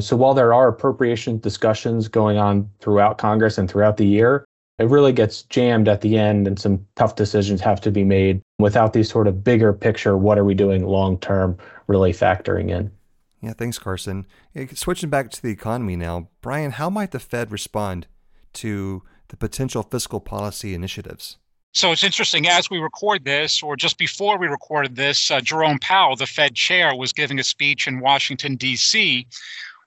So 0.01 0.15
while 0.15 0.33
there 0.33 0.55
are 0.55 0.69
appropriation 0.69 1.41
discussions 1.41 2.07
going 2.07 2.39
on 2.39 2.71
throughout 2.79 3.19
Congress 3.19 3.59
and 3.59 3.69
throughout 3.69 3.97
the 3.97 4.07
year, 4.07 4.45
it 4.79 4.87
really 4.87 5.13
gets 5.13 5.43
jammed 5.43 5.89
at 5.89 6.03
the 6.03 6.17
end 6.17 6.47
and 6.47 6.57
some 6.57 6.87
tough 6.95 7.17
decisions 7.17 7.61
have 7.63 7.81
to 7.81 7.91
be 7.91 8.05
made 8.05 8.41
without 8.61 8.93
these 8.93 9.11
sort 9.11 9.27
of 9.27 9.43
bigger 9.43 9.73
picture, 9.73 10.17
what 10.17 10.39
are 10.39 10.45
we 10.45 10.55
doing 10.55 10.87
long 10.87 11.19
term, 11.19 11.59
really 11.89 12.13
factoring 12.13 12.71
in. 12.71 12.93
Yeah, 13.41 13.53
thanks, 13.53 13.79
Carson. 13.79 14.27
Switching 14.75 15.11
back 15.11 15.31
to 15.31 15.43
the 15.43 15.51
economy 15.51 15.97
now, 15.97 16.29
Brian, 16.41 16.73
how 16.73 16.91
might 16.91 17.13
the 17.13 17.21
Fed 17.21 17.53
respond 17.53 18.07
to 18.55 19.03
the 19.29 19.37
potential 19.37 19.83
fiscal 19.83 20.21
policy 20.21 20.75
initiatives? 20.75 21.39
So 21.75 21.93
it's 21.93 22.03
interesting. 22.03 22.49
As 22.49 22.71
we 22.71 22.79
record 22.79 23.25
this, 23.25 23.63
or 23.63 23.77
just 23.77 23.99
before 23.99 24.39
we 24.39 24.49
recorded 24.49 24.97
this, 24.97 25.31
uh, 25.31 25.41
Jerome 25.41 25.79
Powell, 25.79 26.17
the 26.17 26.27
Fed 26.27 26.55
chair, 26.55 26.95
was 26.97 27.13
giving 27.13 27.39
a 27.39 27.45
speech 27.45 27.87
in 27.87 28.01
Washington, 28.01 28.57
D.C., 28.57 29.27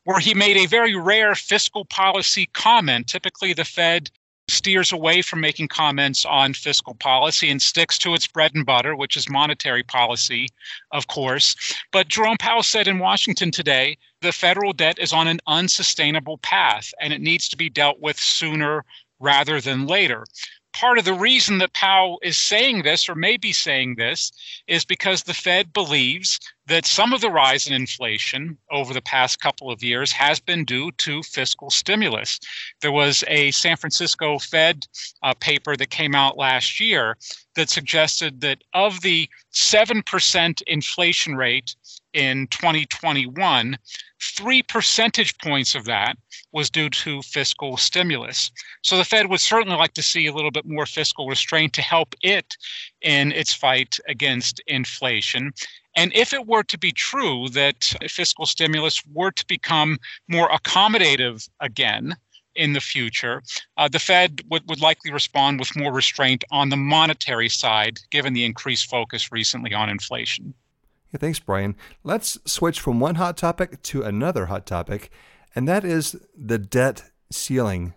where 0.03 0.19
he 0.19 0.33
made 0.33 0.57
a 0.57 0.67
very 0.67 0.95
rare 0.95 1.35
fiscal 1.35 1.85
policy 1.85 2.49
comment. 2.53 3.07
Typically, 3.07 3.53
the 3.53 3.65
Fed 3.65 4.09
steers 4.51 4.91
away 4.91 5.21
from 5.21 5.39
making 5.41 5.67
comments 5.69 6.25
on 6.25 6.53
fiscal 6.53 6.93
policy 6.95 7.49
and 7.49 7.61
sticks 7.61 7.97
to 7.99 8.13
its 8.13 8.27
bread 8.27 8.53
and 8.53 8.65
butter, 8.65 8.95
which 8.95 9.17
is 9.17 9.29
monetary 9.29 9.83
policy, 9.83 10.49
of 10.91 11.07
course. 11.07 11.55
But 11.91 12.07
Jerome 12.09 12.37
Powell 12.37 12.63
said 12.63 12.87
in 12.87 12.99
Washington 12.99 13.51
today 13.51 13.97
the 14.21 14.31
federal 14.31 14.73
debt 14.73 14.99
is 14.99 15.13
on 15.13 15.27
an 15.27 15.39
unsustainable 15.47 16.37
path 16.39 16.93
and 16.99 17.11
it 17.13 17.21
needs 17.21 17.49
to 17.49 17.57
be 17.57 17.69
dealt 17.69 17.99
with 17.99 18.19
sooner 18.19 18.85
rather 19.19 19.61
than 19.61 19.87
later. 19.87 20.25
part 20.73 20.97
of 20.97 21.05
the 21.05 21.13
reason 21.13 21.57
that 21.57 21.73
Powell 21.73 22.19
is 22.23 22.37
saying 22.37 22.83
this 22.83 23.09
or 23.09 23.15
may 23.15 23.37
be 23.37 23.51
saying 23.51 23.95
this 23.95 24.31
is 24.67 24.85
because 24.85 25.23
the 25.23 25.33
Fed 25.33 25.73
believes 25.73 26.39
that 26.71 26.85
some 26.85 27.11
of 27.11 27.19
the 27.19 27.29
rise 27.29 27.67
in 27.67 27.73
inflation 27.73 28.57
over 28.71 28.93
the 28.93 29.01
past 29.01 29.41
couple 29.41 29.69
of 29.69 29.83
years 29.83 30.09
has 30.13 30.39
been 30.39 30.63
due 30.63 30.89
to 30.93 31.21
fiscal 31.21 31.69
stimulus. 31.69 32.39
There 32.79 32.93
was 32.93 33.25
a 33.27 33.51
San 33.51 33.75
Francisco 33.75 34.39
Fed 34.39 34.87
uh, 35.21 35.33
paper 35.33 35.75
that 35.75 35.89
came 35.89 36.15
out 36.15 36.37
last 36.37 36.79
year 36.79 37.17
that 37.57 37.69
suggested 37.69 38.39
that 38.39 38.63
of 38.73 39.01
the 39.01 39.27
7% 39.53 40.61
inflation 40.65 41.35
rate 41.35 41.75
in 42.13 42.47
2021, 42.47 43.77
three 44.21 44.63
percentage 44.63 45.37
points 45.39 45.75
of 45.75 45.83
that 45.85 46.17
was 46.53 46.69
due 46.69 46.89
to 46.89 47.21
fiscal 47.21 47.75
stimulus. 47.75 48.49
So 48.81 48.97
the 48.97 49.03
Fed 49.03 49.29
would 49.29 49.41
certainly 49.41 49.77
like 49.77 49.93
to 49.95 50.03
see 50.03 50.27
a 50.27 50.33
little 50.33 50.51
bit 50.51 50.65
more 50.65 50.85
fiscal 50.85 51.27
restraint 51.27 51.73
to 51.73 51.81
help 51.81 52.15
it 52.21 52.55
in 53.01 53.31
its 53.31 53.53
fight 53.53 53.97
against 54.07 54.61
inflation. 54.67 55.51
And 55.95 56.11
if 56.15 56.33
it 56.33 56.47
were 56.47 56.63
to 56.63 56.77
be 56.77 56.91
true 56.91 57.49
that 57.49 57.83
fiscal 58.07 58.45
stimulus 58.45 59.01
were 59.13 59.31
to 59.31 59.45
become 59.47 59.97
more 60.27 60.49
accommodative 60.49 61.49
again, 61.59 62.15
in 62.55 62.73
the 62.73 62.81
future, 62.81 63.41
uh, 63.77 63.87
the 63.87 63.99
Fed 63.99 64.41
would, 64.49 64.67
would 64.67 64.81
likely 64.81 65.11
respond 65.11 65.59
with 65.59 65.75
more 65.75 65.93
restraint 65.93 66.43
on 66.51 66.69
the 66.69 66.77
monetary 66.77 67.49
side, 67.49 67.99
given 68.09 68.33
the 68.33 68.43
increased 68.43 68.89
focus 68.89 69.31
recently 69.31 69.73
on 69.73 69.89
inflation. 69.89 70.53
Yeah, 71.13 71.19
thanks, 71.19 71.39
Brian. 71.39 71.75
Let's 72.03 72.37
switch 72.45 72.79
from 72.79 72.99
one 72.99 73.15
hot 73.15 73.37
topic 73.37 73.81
to 73.83 74.03
another 74.03 74.47
hot 74.47 74.65
topic, 74.65 75.11
and 75.55 75.67
that 75.67 75.83
is 75.83 76.15
the 76.35 76.57
debt 76.57 77.11
ceiling. 77.31 77.93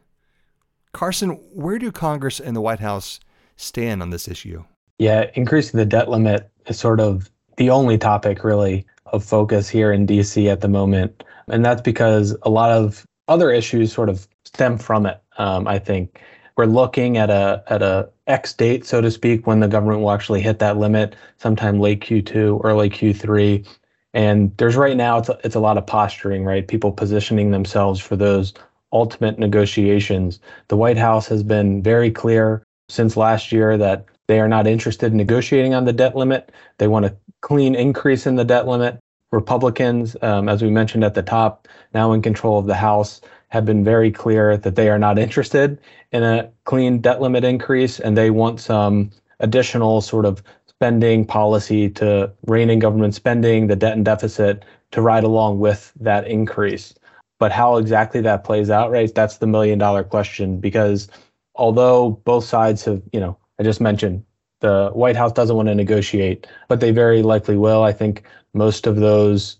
Carson, 0.93 1.31
where 1.53 1.79
do 1.79 1.91
Congress 1.91 2.41
and 2.41 2.55
the 2.55 2.61
White 2.61 2.81
House 2.81 3.21
stand 3.57 4.03
on 4.03 4.11
this 4.11 4.29
issue? 4.29 4.65
Yeah, 4.99 5.31
increasing 5.35 5.79
the 5.79 5.87
debt 5.87 6.09
limit 6.09 6.51
is 6.67 6.79
sort 6.79 7.01
of 7.01 7.31
the 7.57 7.71
only 7.71 7.99
topic 7.99 8.45
really 8.45 8.87
of 9.07 9.25
focus 9.25 9.69
here 9.69 9.93
in 9.93 10.07
DC 10.07 10.51
at 10.51 10.61
the 10.61 10.69
moment. 10.69 11.25
And 11.49 11.65
that's 11.65 11.83
because 11.83 12.37
a 12.43 12.51
lot 12.51 12.71
of 12.71 13.05
other 13.29 13.51
issues 13.51 13.93
sort 13.93 14.09
of 14.09 14.27
stem 14.45 14.79
from 14.79 15.07
it. 15.07 15.21
Um, 15.39 15.67
I 15.67 15.79
think 15.79 16.21
we're 16.57 16.67
looking 16.67 17.17
at 17.17 17.31
a 17.31 17.63
at 17.69 17.83
a 17.83 18.09
X 18.27 18.55
date, 18.55 18.87
so 18.87 19.01
to 19.01 19.11
speak, 19.11 19.47
when 19.47 19.61
the 19.61 19.69
government 19.69 20.01
will 20.01 20.13
actually 20.13 20.41
hit 20.41 20.59
that 20.61 20.79
limit, 20.79 21.17
sometime 21.39 21.81
late 21.81 22.01
Q2, 22.01 22.61
early 22.65 22.89
Q3. 22.89 23.67
And 24.15 24.57
there's 24.59 24.77
right 24.77 24.97
now 24.97 25.19
it's 25.19 25.29
a, 25.29 25.39
it's 25.43 25.57
a 25.57 25.61
lot 25.61 25.77
of 25.77 25.87
posturing, 25.87 26.45
right? 26.45 26.67
People 26.67 26.93
positioning 26.93 27.51
themselves 27.51 28.01
for 28.01 28.17
those 28.17 28.55
ultimate 28.93 29.39
negotiations. 29.39 30.39
The 30.69 30.77
White 30.77 30.97
House 30.97 31.27
has 31.27 31.43
been 31.43 31.83
very 31.83 32.11
clear 32.13 32.63
since 32.89 33.17
last 33.17 33.51
year 33.51 33.77
that 33.77 34.07
they 34.27 34.41
are 34.41 34.49
not 34.49 34.67
interested 34.67 35.13
in 35.13 35.19
negotiating 35.19 35.75
on 35.75 35.85
the 35.85 35.93
debt 35.93 36.17
limit. 36.17 36.51
They 36.79 36.89
want 36.89 37.07
a 37.07 37.17
clean 37.41 37.75
increase 37.75 38.27
in 38.27 38.37
the 38.37 38.45
debt 38.45 38.67
limit. 38.67 38.99
Republicans, 39.33 40.17
um, 40.23 40.49
as 40.49 40.63
we 40.63 40.71
mentioned 40.71 41.05
at 41.05 41.15
the 41.15 41.23
top, 41.23 41.67
now 41.93 42.13
in 42.13 42.23
control 42.23 42.59
of 42.59 42.67
the 42.67 42.75
House, 42.75 43.21
have 43.49 43.65
been 43.65 43.85
very 43.85 44.11
clear 44.11 44.57
that 44.57 44.77
they 44.77 44.89
are 44.89 44.99
not 44.99 45.19
interested 45.19 45.79
in 46.13 46.23
a 46.23 46.51
clean 46.65 47.01
debt 47.01 47.21
limit 47.21 47.45
increase 47.45 48.01
and 48.01 48.17
they 48.17 48.31
want 48.31 48.61
some 48.61 49.11
additional 49.41 50.01
sort 50.01 50.25
of 50.25 50.43
spending 50.67 51.25
policy 51.25 51.89
to 51.89 52.31
rein 52.47 52.71
in 52.71 52.79
government 52.79 53.15
spending, 53.15 53.67
the 53.67 53.77
debt 53.77 53.93
and 53.95 54.05
deficit 54.05 54.65
to 54.91 55.03
ride 55.03 55.25
along 55.25 55.59
with 55.59 55.93
that 56.01 56.27
increase. 56.27 56.95
But 57.39 57.53
how 57.53 57.77
exactly 57.77 58.21
that 58.23 58.45
plays 58.45 58.71
out, 58.71 58.91
right? 58.91 59.13
That's 59.15 59.39
the 59.39 59.47
million 59.47 59.79
dollar 59.79 60.05
question 60.05 60.59
because 60.59 61.09
although 61.55 62.11
both 62.25 62.45
sides 62.45 62.85
have, 62.85 63.03
you 63.13 63.21
know, 63.21 63.37
I 63.59 63.63
just 63.63 63.81
mentioned 63.81 64.25
the 64.61 64.91
White 64.95 65.17
House 65.17 65.33
doesn't 65.33 65.57
want 65.57 65.69
to 65.69 65.75
negotiate, 65.75 66.47
but 66.69 66.81
they 66.81 66.91
very 66.91 67.23
likely 67.23 67.57
will. 67.57 67.83
I 67.83 67.93
think 67.93 68.25
most 68.55 68.87
of 68.87 68.97
those 68.97 69.59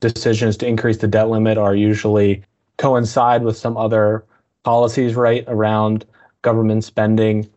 decisions 0.00 0.56
to 0.58 0.66
increase 0.66 0.98
the 0.98 1.08
debt 1.08 1.28
limit 1.28 1.58
are 1.58 1.74
usually 1.74 2.44
coincide 2.78 3.42
with 3.42 3.56
some 3.56 3.76
other 3.76 4.24
policies 4.62 5.14
right 5.14 5.44
around 5.48 6.04
government 6.42 6.84
spending 6.84 7.48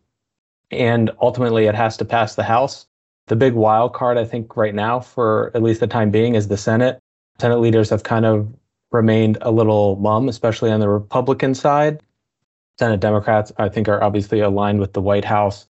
and 0.71 1.11
ultimately 1.21 1.65
it 1.65 1.75
has 1.75 1.97
to 1.97 2.05
pass 2.05 2.35
the 2.35 2.43
house. 2.43 2.87
The 3.27 3.35
big 3.35 3.53
wild 3.53 3.93
card 3.93 4.17
i 4.17 4.25
think 4.25 4.55
right 4.57 4.73
now 4.73 4.99
for 4.99 5.51
at 5.53 5.61
least 5.61 5.81
the 5.81 5.87
time 5.87 6.09
being 6.09 6.35
is 6.35 6.47
the 6.47 6.57
senate. 6.57 6.99
Senate 7.39 7.59
leaders 7.59 7.89
have 7.89 8.03
kind 8.03 8.25
of 8.25 8.51
remained 8.91 9.37
a 9.41 9.51
little 9.51 9.95
mum 9.97 10.29
especially 10.29 10.71
on 10.71 10.79
the 10.79 10.89
republican 10.89 11.53
side. 11.53 12.01
Senate 12.79 12.99
democrats 12.99 13.51
i 13.57 13.69
think 13.69 13.87
are 13.87 14.01
obviously 14.01 14.39
aligned 14.39 14.79
with 14.79 14.93
the 14.93 15.01
white 15.01 15.25
house 15.25 15.67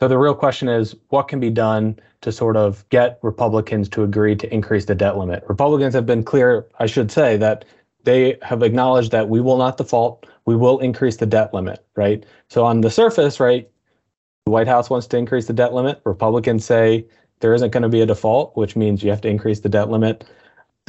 so 0.00 0.08
the 0.08 0.18
real 0.18 0.34
question 0.34 0.68
is 0.68 0.96
what 1.08 1.28
can 1.28 1.38
be 1.38 1.50
done 1.50 1.98
to 2.22 2.32
sort 2.32 2.56
of 2.56 2.88
get 2.88 3.18
republicans 3.22 3.88
to 3.88 4.02
agree 4.02 4.34
to 4.34 4.52
increase 4.52 4.84
the 4.84 4.94
debt 4.94 5.16
limit 5.16 5.44
republicans 5.48 5.94
have 5.94 6.06
been 6.06 6.24
clear 6.24 6.66
i 6.78 6.86
should 6.86 7.10
say 7.10 7.36
that 7.36 7.64
they 8.04 8.38
have 8.42 8.62
acknowledged 8.62 9.12
that 9.12 9.28
we 9.28 9.40
will 9.40 9.58
not 9.58 9.76
default. 9.76 10.26
We 10.46 10.56
will 10.56 10.78
increase 10.78 11.16
the 11.16 11.26
debt 11.26 11.52
limit, 11.52 11.84
right? 11.96 12.24
So 12.48 12.64
on 12.64 12.80
the 12.80 12.90
surface, 12.90 13.40
right, 13.40 13.68
the 14.46 14.52
White 14.52 14.68
House 14.68 14.88
wants 14.88 15.06
to 15.08 15.16
increase 15.16 15.46
the 15.46 15.52
debt 15.52 15.74
limit. 15.74 16.00
Republicans 16.04 16.64
say 16.64 17.06
there 17.40 17.54
isn't 17.54 17.70
going 17.70 17.82
to 17.82 17.88
be 17.88 18.00
a 18.00 18.06
default, 18.06 18.56
which 18.56 18.76
means 18.76 19.02
you 19.02 19.10
have 19.10 19.20
to 19.22 19.28
increase 19.28 19.60
the 19.60 19.68
debt 19.68 19.90
limit. 19.90 20.24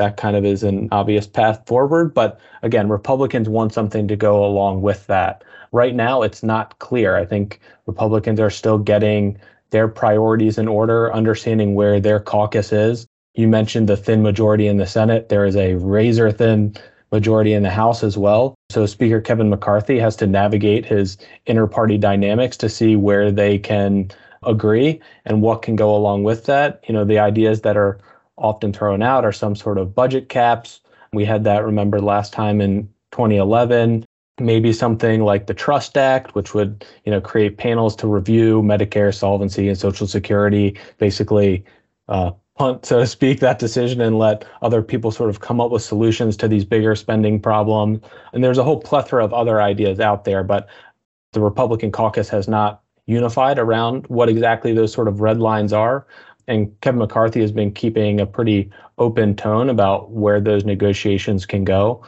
That 0.01 0.17
kind 0.17 0.35
of 0.35 0.43
is 0.43 0.63
an 0.63 0.87
obvious 0.91 1.27
path 1.27 1.61
forward. 1.67 2.11
But 2.11 2.39
again, 2.63 2.89
Republicans 2.89 3.47
want 3.47 3.71
something 3.71 4.07
to 4.07 4.15
go 4.15 4.43
along 4.43 4.81
with 4.81 5.05
that. 5.05 5.43
Right 5.71 5.93
now, 5.93 6.23
it's 6.23 6.41
not 6.41 6.79
clear. 6.79 7.15
I 7.15 7.23
think 7.23 7.59
Republicans 7.85 8.39
are 8.39 8.49
still 8.49 8.79
getting 8.79 9.37
their 9.69 9.87
priorities 9.87 10.57
in 10.57 10.67
order, 10.67 11.13
understanding 11.13 11.75
where 11.75 11.99
their 11.99 12.19
caucus 12.19 12.73
is. 12.73 13.05
You 13.35 13.47
mentioned 13.47 13.87
the 13.87 13.95
thin 13.95 14.23
majority 14.23 14.65
in 14.65 14.77
the 14.77 14.87
Senate. 14.87 15.29
There 15.29 15.45
is 15.45 15.55
a 15.55 15.75
razor 15.75 16.31
thin 16.31 16.73
majority 17.11 17.53
in 17.53 17.61
the 17.61 17.69
House 17.69 18.03
as 18.03 18.17
well. 18.17 18.55
So 18.71 18.87
Speaker 18.87 19.21
Kevin 19.21 19.51
McCarthy 19.51 19.99
has 19.99 20.15
to 20.15 20.25
navigate 20.25 20.83
his 20.83 21.15
inter 21.45 21.67
party 21.67 21.99
dynamics 21.99 22.57
to 22.57 22.69
see 22.69 22.95
where 22.95 23.31
they 23.31 23.59
can 23.59 24.09
agree 24.43 24.99
and 25.25 25.43
what 25.43 25.61
can 25.61 25.75
go 25.75 25.95
along 25.95 26.23
with 26.23 26.45
that. 26.45 26.83
You 26.87 26.95
know, 26.95 27.05
the 27.05 27.19
ideas 27.19 27.61
that 27.61 27.77
are 27.77 27.99
often 28.41 28.73
thrown 28.73 29.01
out 29.01 29.23
are 29.23 29.31
some 29.31 29.55
sort 29.55 29.77
of 29.77 29.95
budget 29.95 30.27
caps. 30.27 30.81
We 31.13 31.23
had 31.23 31.43
that, 31.45 31.63
remember, 31.63 32.01
last 32.01 32.33
time 32.33 32.59
in 32.59 32.89
2011. 33.11 34.05
Maybe 34.39 34.73
something 34.73 35.23
like 35.23 35.45
the 35.45 35.53
Trust 35.53 35.97
Act, 35.97 36.33
which 36.33 36.53
would, 36.53 36.83
you 37.05 37.11
know, 37.11 37.21
create 37.21 37.57
panels 37.57 37.95
to 37.97 38.07
review 38.07 38.61
Medicare, 38.63 39.13
solvency, 39.13 39.67
and 39.67 39.77
Social 39.77 40.07
Security, 40.07 40.77
basically 40.97 41.63
uh, 42.07 42.31
punt, 42.57 42.85
so 42.85 42.99
to 42.99 43.07
speak, 43.07 43.39
that 43.39 43.59
decision 43.59 44.01
and 44.01 44.17
let 44.17 44.45
other 44.61 44.81
people 44.81 45.11
sort 45.11 45.29
of 45.29 45.41
come 45.41 45.61
up 45.61 45.69
with 45.71 45.83
solutions 45.83 46.35
to 46.37 46.47
these 46.47 46.65
bigger 46.65 46.95
spending 46.95 47.39
problems. 47.39 47.99
And 48.33 48.43
there's 48.43 48.57
a 48.57 48.63
whole 48.63 48.79
plethora 48.79 49.23
of 49.23 49.33
other 49.33 49.61
ideas 49.61 49.99
out 49.99 50.25
there, 50.25 50.43
but 50.43 50.67
the 51.33 51.41
Republican 51.41 51.91
caucus 51.91 52.29
has 52.29 52.47
not 52.47 52.81
unified 53.05 53.59
around 53.59 54.05
what 54.07 54.29
exactly 54.29 54.73
those 54.73 54.93
sort 54.93 55.07
of 55.07 55.21
red 55.21 55.39
lines 55.39 55.73
are. 55.73 56.05
And 56.51 56.79
Kevin 56.81 56.99
McCarthy 56.99 57.39
has 57.39 57.51
been 57.51 57.71
keeping 57.71 58.19
a 58.19 58.25
pretty 58.25 58.69
open 58.97 59.35
tone 59.35 59.69
about 59.69 60.11
where 60.11 60.41
those 60.41 60.65
negotiations 60.65 61.45
can 61.45 61.63
go. 61.63 62.03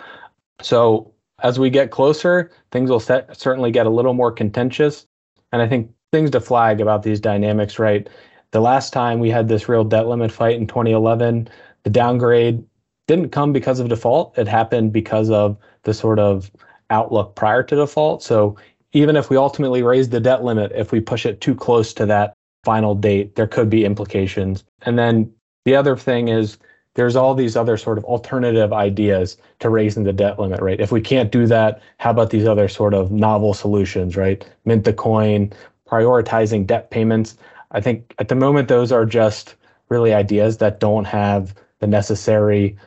So 0.62 1.13
as 1.41 1.59
we 1.59 1.69
get 1.69 1.91
closer, 1.91 2.51
things 2.71 2.89
will 2.89 3.00
set, 3.00 3.39
certainly 3.39 3.71
get 3.71 3.85
a 3.85 3.89
little 3.89 4.13
more 4.13 4.31
contentious. 4.31 5.07
And 5.51 5.62
I 5.62 5.67
think 5.67 5.91
things 6.12 6.29
to 6.31 6.41
flag 6.41 6.81
about 6.81 7.03
these 7.03 7.19
dynamics, 7.21 7.79
right? 7.79 8.07
The 8.51 8.59
last 8.59 8.91
time 8.91 9.19
we 9.19 9.29
had 9.29 9.47
this 9.47 9.69
real 9.69 9.85
debt 9.85 10.07
limit 10.07 10.31
fight 10.31 10.57
in 10.57 10.67
2011, 10.67 11.47
the 11.83 11.89
downgrade 11.89 12.63
didn't 13.07 13.29
come 13.29 13.53
because 13.53 13.79
of 13.79 13.88
default. 13.88 14.38
It 14.38 14.47
happened 14.47 14.91
because 14.91 15.29
of 15.29 15.57
the 15.83 15.93
sort 15.93 16.19
of 16.19 16.51
outlook 16.89 17.35
prior 17.35 17.63
to 17.63 17.75
default. 17.75 18.21
So 18.21 18.57
even 18.91 19.15
if 19.15 19.29
we 19.29 19.38
ultimately 19.38 19.83
raise 19.83 20.09
the 20.09 20.19
debt 20.19 20.43
limit, 20.43 20.71
if 20.75 20.91
we 20.91 21.00
push 21.00 21.25
it 21.25 21.41
too 21.41 21.55
close 21.55 21.93
to 21.93 22.05
that 22.07 22.33
final 22.63 22.96
date, 22.96 23.36
there 23.36 23.48
could 23.48 23.70
be 23.70 23.86
implications. 23.86 24.63
And 24.84 24.98
then 24.98 25.32
the 25.65 25.75
other 25.75 25.98
thing 25.98 26.27
is 26.29 26.58
there's 26.96 27.15
all 27.15 27.34
these 27.34 27.55
other 27.55 27.77
sort 27.77 27.98
of 27.98 28.05
alternative 28.05 28.72
ideas 28.72 29.38
to 29.60 29.70
raising 29.70 30.03
the 30.03 30.13
debt 30.13 30.39
limit, 30.39 30.62
right? 30.62 30.79
If 30.79 30.91
we 30.91 31.01
can't 31.01 31.32
do 31.32 31.48
that, 31.48 31.82
how 31.98 32.12
about 32.12 32.29
these 32.29 32.48
other 32.48 32.67
sort 32.67 32.93
of 32.93 33.12
novel 33.12 33.53
solutions, 33.53 34.15
right? 34.15 34.48
Mint 34.65 34.84
the 34.84 34.93
coin, 34.93 35.51
prioritizing 35.89 36.67
debt 36.67 36.91
payments. 36.91 37.38
I 37.72 37.82
think 37.82 38.13
at 38.20 38.27
the 38.27 38.36
moment, 38.36 38.67
those 38.67 38.91
are 38.91 39.05
just 39.05 39.55
really 39.89 40.13
ideas 40.13 40.58
that 40.58 40.79
don't 40.79 41.05
have 41.05 41.55
the 41.79 41.88
necessary 41.88 42.77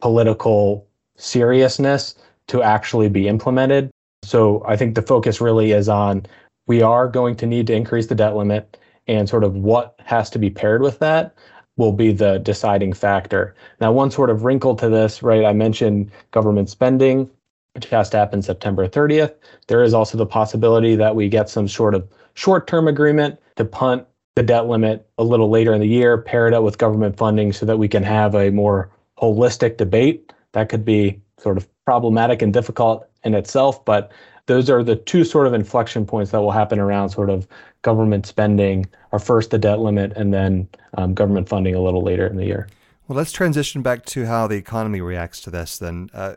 political 0.00 0.86
seriousness 1.16 2.14
to 2.48 2.62
actually 2.62 3.08
be 3.08 3.26
implemented. 3.26 3.90
So 4.22 4.64
I 4.66 4.76
think 4.76 4.94
the 4.94 5.02
focus 5.02 5.40
really 5.40 5.72
is 5.72 5.88
on 5.88 6.26
we 6.66 6.82
are 6.82 7.08
going 7.08 7.36
to 7.36 7.46
need 7.46 7.66
to 7.68 7.74
increase 7.74 8.06
the 8.06 8.14
debt 8.14 8.36
limit 8.36 8.76
and 9.06 9.28
sort 9.28 9.44
of 9.44 9.56
what 9.56 9.98
has 10.04 10.30
to 10.30 10.38
be 10.38 10.50
paired 10.50 10.82
with 10.82 10.98
that 10.98 11.34
will 11.76 11.92
be 11.92 12.12
the 12.12 12.38
deciding 12.38 12.92
factor. 12.92 13.54
Now, 13.80 13.92
one 13.92 14.10
sort 14.10 14.30
of 14.30 14.44
wrinkle 14.44 14.74
to 14.76 14.88
this, 14.88 15.22
right? 15.22 15.44
I 15.44 15.52
mentioned 15.52 16.10
government 16.30 16.70
spending, 16.70 17.30
which 17.74 17.86
has 17.86 18.08
to 18.10 18.16
happen 18.16 18.40
September 18.40 18.88
30th. 18.88 19.34
There 19.68 19.82
is 19.82 19.92
also 19.92 20.16
the 20.16 20.26
possibility 20.26 20.96
that 20.96 21.14
we 21.14 21.28
get 21.28 21.50
some 21.50 21.68
sort 21.68 21.94
of 21.94 22.08
short 22.34 22.66
term 22.66 22.88
agreement 22.88 23.38
to 23.56 23.64
punt 23.64 24.06
the 24.36 24.42
debt 24.42 24.66
limit 24.66 25.08
a 25.18 25.24
little 25.24 25.50
later 25.50 25.72
in 25.72 25.80
the 25.80 25.88
year, 25.88 26.18
pair 26.18 26.46
it 26.46 26.54
up 26.54 26.62
with 26.62 26.78
government 26.78 27.16
funding 27.16 27.52
so 27.52 27.66
that 27.66 27.78
we 27.78 27.88
can 27.88 28.02
have 28.02 28.34
a 28.34 28.50
more 28.50 28.90
holistic 29.18 29.76
debate. 29.76 30.32
That 30.52 30.68
could 30.68 30.84
be 30.84 31.20
sort 31.38 31.56
of 31.56 31.68
problematic 31.84 32.42
and 32.42 32.52
difficult 32.52 33.08
in 33.24 33.34
itself, 33.34 33.84
but 33.84 34.12
those 34.46 34.70
are 34.70 34.82
the 34.82 34.96
two 34.96 35.24
sort 35.24 35.46
of 35.46 35.54
inflection 35.54 36.06
points 36.06 36.30
that 36.30 36.40
will 36.40 36.52
happen 36.52 36.78
around 36.78 37.10
sort 37.10 37.30
of 37.30 37.46
government 37.82 38.26
spending, 38.26 38.86
or 39.12 39.18
first 39.18 39.50
the 39.50 39.58
debt 39.58 39.80
limit, 39.80 40.12
and 40.16 40.32
then 40.32 40.68
um, 40.94 41.14
government 41.14 41.48
funding 41.48 41.74
a 41.74 41.80
little 41.80 42.02
later 42.02 42.26
in 42.26 42.36
the 42.36 42.46
year. 42.46 42.68
Well, 43.06 43.16
let's 43.16 43.32
transition 43.32 43.82
back 43.82 44.04
to 44.06 44.26
how 44.26 44.46
the 44.46 44.56
economy 44.56 45.00
reacts 45.00 45.40
to 45.42 45.50
this 45.50 45.78
then. 45.78 46.10
Uh, 46.12 46.34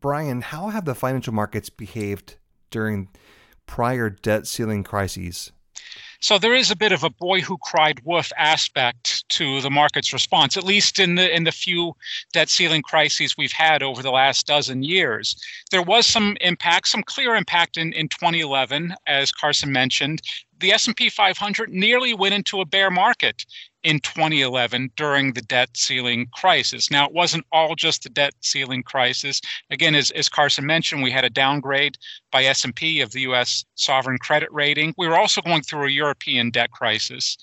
Brian, 0.00 0.40
how 0.40 0.68
have 0.68 0.84
the 0.84 0.94
financial 0.94 1.32
markets 1.32 1.70
behaved 1.70 2.36
during 2.70 3.08
prior 3.66 4.10
debt 4.10 4.46
ceiling 4.46 4.82
crises? 4.82 5.52
So 6.20 6.38
there 6.38 6.54
is 6.54 6.70
a 6.70 6.76
bit 6.76 6.92
of 6.92 7.04
a 7.04 7.10
boy 7.10 7.40
who 7.40 7.58
cried 7.58 8.00
wolf 8.04 8.32
aspect 8.36 9.17
to 9.28 9.60
the 9.60 9.70
market's 9.70 10.12
response, 10.12 10.56
at 10.56 10.64
least 10.64 10.98
in 10.98 11.14
the 11.14 11.34
in 11.34 11.44
the 11.44 11.52
few 11.52 11.94
debt 12.32 12.48
ceiling 12.48 12.82
crises 12.82 13.36
we've 13.36 13.52
had 13.52 13.82
over 13.82 14.02
the 14.02 14.10
last 14.10 14.46
dozen 14.46 14.82
years. 14.82 15.36
There 15.70 15.82
was 15.82 16.06
some 16.06 16.36
impact, 16.40 16.88
some 16.88 17.02
clear 17.02 17.34
impact 17.34 17.76
in, 17.76 17.92
in 17.92 18.08
2011, 18.08 18.94
as 19.06 19.32
Carson 19.32 19.72
mentioned. 19.72 20.22
The 20.60 20.72
S&P 20.72 21.08
500 21.08 21.70
nearly 21.70 22.14
went 22.14 22.34
into 22.34 22.60
a 22.60 22.66
bear 22.66 22.90
market 22.90 23.44
in 23.84 24.00
2011 24.00 24.90
during 24.96 25.32
the 25.32 25.42
debt 25.42 25.70
ceiling 25.74 26.26
crisis. 26.34 26.90
Now, 26.90 27.06
it 27.06 27.12
wasn't 27.12 27.46
all 27.52 27.76
just 27.76 28.02
the 28.02 28.08
debt 28.08 28.34
ceiling 28.40 28.82
crisis. 28.82 29.40
Again, 29.70 29.94
as, 29.94 30.10
as 30.12 30.28
Carson 30.28 30.66
mentioned, 30.66 31.02
we 31.02 31.12
had 31.12 31.24
a 31.24 31.30
downgrade 31.30 31.96
by 32.32 32.42
S&P 32.42 33.00
of 33.00 33.12
the 33.12 33.20
U.S. 33.20 33.64
sovereign 33.76 34.18
credit 34.18 34.52
rating. 34.52 34.94
We 34.98 35.06
were 35.06 35.18
also 35.18 35.40
going 35.40 35.62
through 35.62 35.86
a 35.86 35.90
European 35.90 36.50
debt 36.50 36.72
crisis 36.72 37.38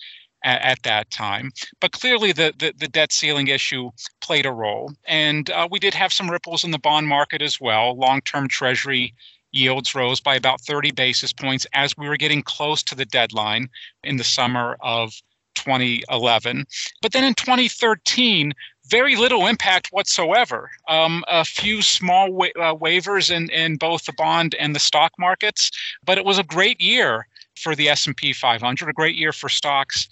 at, 0.45 0.61
at 0.61 0.83
that 0.83 1.11
time. 1.11 1.51
But 1.81 1.91
clearly, 1.91 2.31
the, 2.31 2.53
the, 2.57 2.73
the, 2.77 2.87
debt 2.87 3.11
ceiling 3.11 3.47
issue 3.47 3.89
played 4.21 4.45
a 4.45 4.51
role. 4.51 4.93
And 5.05 5.49
uh, 5.49 5.67
we 5.69 5.79
did 5.79 5.93
have 5.93 6.13
some 6.13 6.31
ripples 6.31 6.63
in 6.63 6.71
the 6.71 6.79
bond 6.79 7.07
market 7.07 7.41
as 7.41 7.59
well. 7.59 7.97
Long 7.97 8.21
term 8.21 8.47
Treasury 8.47 9.13
yields 9.51 9.95
rose 9.95 10.21
by 10.21 10.35
about 10.35 10.61
30 10.61 10.91
basis 10.91 11.33
points 11.33 11.65
as 11.73 11.97
we 11.97 12.07
were 12.07 12.17
getting 12.17 12.41
close 12.41 12.83
to 12.83 12.95
the 12.95 13.05
deadline 13.05 13.69
in 14.03 14.17
the 14.17 14.23
summer 14.23 14.77
of 14.81 15.13
2011. 15.55 16.65
But 17.01 17.13
then 17.13 17.23
in 17.23 17.33
2013, 17.33 18.53
very 18.87 19.15
little 19.15 19.47
impact 19.47 19.87
whatsoever. 19.91 20.69
Um, 20.87 21.23
a 21.27 21.43
few 21.43 21.81
small 21.81 22.31
wa- 22.31 22.49
uh, 22.61 22.75
wavers 22.75 23.31
in, 23.31 23.49
in 23.49 23.77
both 23.77 24.05
the 24.05 24.13
bond 24.13 24.55
and 24.59 24.75
the 24.75 24.79
stock 24.79 25.13
markets, 25.17 25.71
but 26.05 26.17
it 26.17 26.25
was 26.25 26.37
a 26.37 26.43
great 26.43 26.79
year 26.79 27.27
for 27.57 27.73
the 27.73 27.89
S&P 27.89 28.33
500, 28.33 28.89
a 28.89 28.93
great 28.93 29.15
year 29.15 29.31
for 29.31 29.49
stocks 29.49 30.09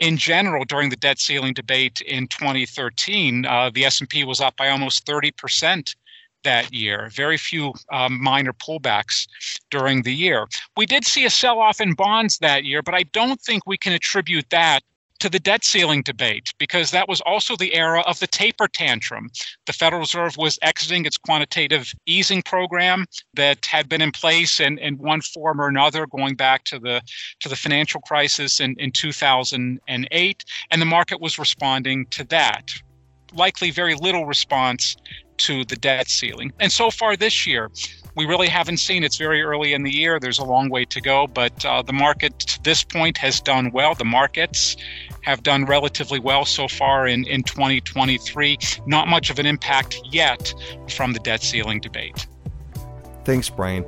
in 0.00 0.16
general 0.16 0.64
during 0.64 0.90
the 0.90 0.96
debt 0.96 1.18
ceiling 1.18 1.52
debate 1.52 2.00
in 2.00 2.26
2013. 2.28 3.46
Uh, 3.46 3.70
the 3.72 3.84
S&P 3.84 4.24
was 4.24 4.40
up 4.40 4.56
by 4.56 4.68
almost 4.68 5.06
30 5.06 5.30
percent 5.32 5.94
that 6.42 6.72
year. 6.72 7.10
Very 7.12 7.36
few 7.36 7.72
um, 7.92 8.22
minor 8.22 8.52
pullbacks 8.52 9.28
during 9.70 10.02
the 10.02 10.14
year. 10.14 10.46
We 10.76 10.86
did 10.86 11.04
see 11.04 11.24
a 11.24 11.30
sell 11.30 11.58
off 11.58 11.80
in 11.80 11.92
bonds 11.92 12.38
that 12.38 12.64
year, 12.64 12.82
but 12.82 12.94
I 12.94 13.02
don't 13.04 13.40
think 13.40 13.66
we 13.66 13.76
can 13.76 13.92
attribute 13.92 14.48
that 14.50 14.80
to 15.20 15.28
the 15.28 15.38
debt 15.38 15.64
ceiling 15.64 16.02
debate 16.02 16.52
because 16.58 16.90
that 16.90 17.08
was 17.08 17.20
also 17.22 17.56
the 17.56 17.74
era 17.74 18.00
of 18.06 18.18
the 18.18 18.26
taper 18.26 18.66
tantrum. 18.66 19.30
The 19.66 19.72
Federal 19.72 20.00
Reserve 20.00 20.36
was 20.36 20.58
exiting 20.62 21.06
its 21.06 21.16
quantitative 21.16 21.92
easing 22.06 22.42
program 22.42 23.06
that 23.34 23.64
had 23.66 23.88
been 23.88 24.02
in 24.02 24.12
place 24.12 24.60
in, 24.60 24.78
in 24.78 24.96
one 24.98 25.20
form 25.20 25.60
or 25.60 25.68
another 25.68 26.06
going 26.06 26.34
back 26.34 26.64
to 26.64 26.78
the 26.78 27.02
to 27.40 27.48
the 27.48 27.56
financial 27.56 28.00
crisis 28.00 28.60
in, 28.60 28.74
in 28.78 28.90
2008 28.90 30.44
and 30.70 30.82
the 30.82 30.86
market 30.86 31.20
was 31.20 31.38
responding 31.38 32.06
to 32.06 32.24
that 32.24 32.72
likely 33.32 33.70
very 33.70 33.94
little 33.94 34.26
response 34.26 34.96
to 35.38 35.64
the 35.64 35.76
debt 35.76 36.08
ceiling. 36.08 36.52
And 36.60 36.70
so 36.70 36.90
far 36.90 37.16
this 37.16 37.46
year, 37.46 37.70
we 38.16 38.26
really 38.26 38.48
haven't 38.48 38.78
seen. 38.78 39.04
It's 39.04 39.16
very 39.16 39.42
early 39.42 39.72
in 39.72 39.82
the 39.82 39.90
year. 39.90 40.18
There's 40.18 40.38
a 40.38 40.44
long 40.44 40.68
way 40.68 40.84
to 40.86 41.00
go, 41.00 41.26
but 41.26 41.64
uh, 41.64 41.82
the 41.82 41.92
market 41.92 42.38
to 42.40 42.62
this 42.62 42.82
point 42.82 43.16
has 43.18 43.40
done 43.40 43.70
well. 43.72 43.94
The 43.94 44.04
markets 44.04 44.76
have 45.22 45.42
done 45.42 45.64
relatively 45.64 46.18
well 46.18 46.44
so 46.44 46.68
far 46.68 47.06
in, 47.06 47.24
in 47.24 47.42
2023. 47.42 48.58
Not 48.86 49.08
much 49.08 49.30
of 49.30 49.38
an 49.38 49.46
impact 49.46 50.00
yet 50.04 50.54
from 50.88 51.12
the 51.12 51.18
debt 51.20 51.42
ceiling 51.42 51.80
debate. 51.80 52.26
Thanks, 53.24 53.48
Brian. 53.48 53.84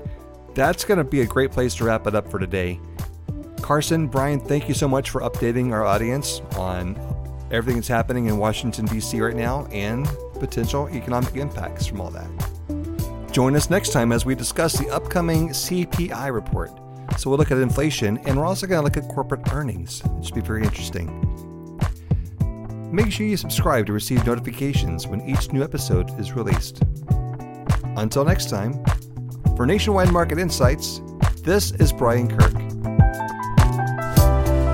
That's 0.55 0.85
going 0.85 0.99
to 0.99 1.05
be 1.05 1.23
a 1.23 1.27
great 1.27 1.51
place 1.51 1.75
to 1.77 1.85
wrap 1.85 2.07
it 2.07 2.15
up 2.15 2.31
for 2.31 2.39
today. 2.39 2.79
Carson, 3.63 4.09
Brian, 4.09 4.41
thank 4.41 4.69
you 4.69 4.75
so 4.75 4.87
much 4.87 5.11
for 5.11 5.23
updating 5.23 5.73
our 5.73 5.85
audience 5.85 6.41
on 6.57 6.99
everything 7.51 7.77
that's 7.77 7.89
happening 7.89 8.27
in 8.27 8.39
Washington, 8.39 8.87
D.C. 8.87 9.21
right 9.21 9.37
now 9.37 9.67
and 9.67 10.07
potential 10.35 10.89
economic 10.91 11.37
impacts 11.37 11.87
from 11.87 12.01
all 12.01 12.11
that. 12.11 12.52
Join 13.33 13.57
us 13.57 13.71
next 13.71 13.93
time 13.93 14.13
as 14.13 14.27
we 14.27 14.35
discuss 14.35 14.75
the 14.75 14.91
upcoming 14.91 15.49
CPI 15.49 16.31
report. 16.31 16.71
So 17.17 17.31
we'll 17.31 17.39
look 17.39 17.51
at 17.51 17.57
inflation 17.57 18.19
and 18.27 18.37
we're 18.37 18.45
also 18.45 18.67
going 18.67 18.79
to 18.79 18.85
look 18.85 18.99
at 18.99 19.11
corporate 19.11 19.55
earnings. 19.55 20.03
It 20.19 20.27
should 20.27 20.35
be 20.35 20.43
very 20.43 20.63
interesting. 20.63 21.09
Make 22.93 23.11
sure 23.11 23.25
you 23.27 23.39
subscribe 23.39 23.87
to 23.87 23.95
receive 23.95 24.27
notifications 24.27 25.07
when 25.07 25.27
each 25.27 25.51
new 25.51 25.63
episode 25.63 26.21
is 26.21 26.33
released. 26.33 26.83
Until 27.97 28.23
next 28.23 28.51
time, 28.51 28.85
for 29.57 29.65
Nationwide 29.65 30.13
Market 30.13 30.39
Insights, 30.39 31.01
this 31.39 31.71
is 31.73 31.91
Brian 31.91 32.29
Kirk. 32.29 32.53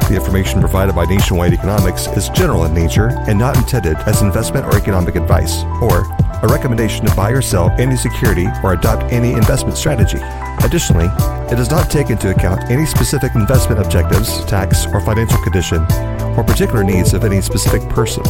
The 0.09 0.15
information 0.17 0.59
provided 0.59 0.97
by 0.97 1.05
Nationwide 1.05 1.53
Economics 1.53 2.09
is 2.09 2.29
general 2.31 2.65
in 2.65 2.75
nature 2.75 3.11
and 3.29 3.39
not 3.39 3.57
intended 3.57 3.99
as 3.99 4.21
investment 4.21 4.67
or 4.67 4.77
economic 4.77 5.15
advice, 5.15 5.63
or 5.81 6.03
a 6.43 6.49
recommendation 6.49 7.05
to 7.07 7.15
buy 7.15 7.31
or 7.31 7.43
sell 7.43 7.71
any 7.79 7.97
security 7.97 8.47
or 8.63 8.73
adopt 8.73 9.13
any 9.13 9.33
investment 9.33 9.77
strategy. 9.77 10.19
Additionally, 10.65 11.07
it 11.51 11.57
does 11.57 11.71
not 11.71 11.91
take 11.91 12.11
into 12.11 12.31
account 12.31 12.71
any 12.71 12.87
specific 12.87 13.35
investment 13.35 13.81
objectives, 13.81 14.45
tax, 14.45 14.87
or 14.87 15.01
financial 15.01 15.41
condition, 15.43 15.83
or 16.37 16.45
particular 16.45 16.85
needs 16.85 17.15
of 17.15 17.25
any 17.25 17.41
specific 17.41 17.83
person. 17.89 18.23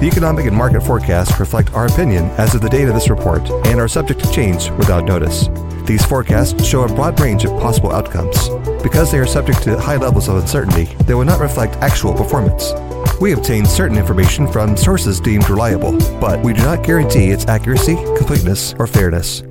The 0.00 0.06
economic 0.06 0.46
and 0.46 0.56
market 0.56 0.82
forecasts 0.82 1.40
reflect 1.40 1.72
our 1.72 1.86
opinion 1.86 2.26
as 2.38 2.54
of 2.54 2.60
the 2.60 2.68
date 2.68 2.88
of 2.88 2.94
this 2.94 3.10
report 3.10 3.48
and 3.66 3.80
are 3.80 3.88
subject 3.88 4.22
to 4.24 4.30
change 4.30 4.70
without 4.72 5.04
notice. 5.04 5.48
These 5.86 6.04
forecasts 6.04 6.64
show 6.64 6.82
a 6.82 6.88
broad 6.88 7.18
range 7.20 7.44
of 7.44 7.52
possible 7.60 7.92
outcomes. 7.92 8.48
Because 8.82 9.10
they 9.10 9.18
are 9.18 9.26
subject 9.26 9.62
to 9.62 9.78
high 9.78 9.96
levels 9.96 10.28
of 10.28 10.36
uncertainty, 10.36 10.84
they 11.04 11.14
will 11.14 11.24
not 11.24 11.40
reflect 11.40 11.76
actual 11.76 12.12
performance. 12.12 12.72
We 13.20 13.32
obtain 13.32 13.64
certain 13.64 13.96
information 13.96 14.50
from 14.50 14.76
sources 14.76 15.20
deemed 15.20 15.48
reliable, 15.48 15.98
but 16.20 16.42
we 16.42 16.52
do 16.52 16.62
not 16.62 16.84
guarantee 16.84 17.30
its 17.30 17.46
accuracy, 17.46 17.96
completeness, 18.16 18.74
or 18.78 18.86
fairness. 18.86 19.42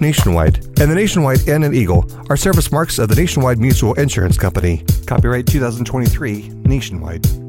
Nationwide 0.00 0.56
and 0.80 0.90
the 0.90 0.94
Nationwide 0.96 1.48
N 1.48 1.62
and 1.62 1.74
Eagle 1.74 2.04
are 2.28 2.36
service 2.36 2.72
marks 2.72 2.98
of 2.98 3.08
the 3.08 3.14
Nationwide 3.14 3.58
Mutual 3.58 3.94
Insurance 3.94 4.36
Company. 4.36 4.84
Copyright 5.06 5.46
2023 5.46 6.48
Nationwide. 6.64 7.41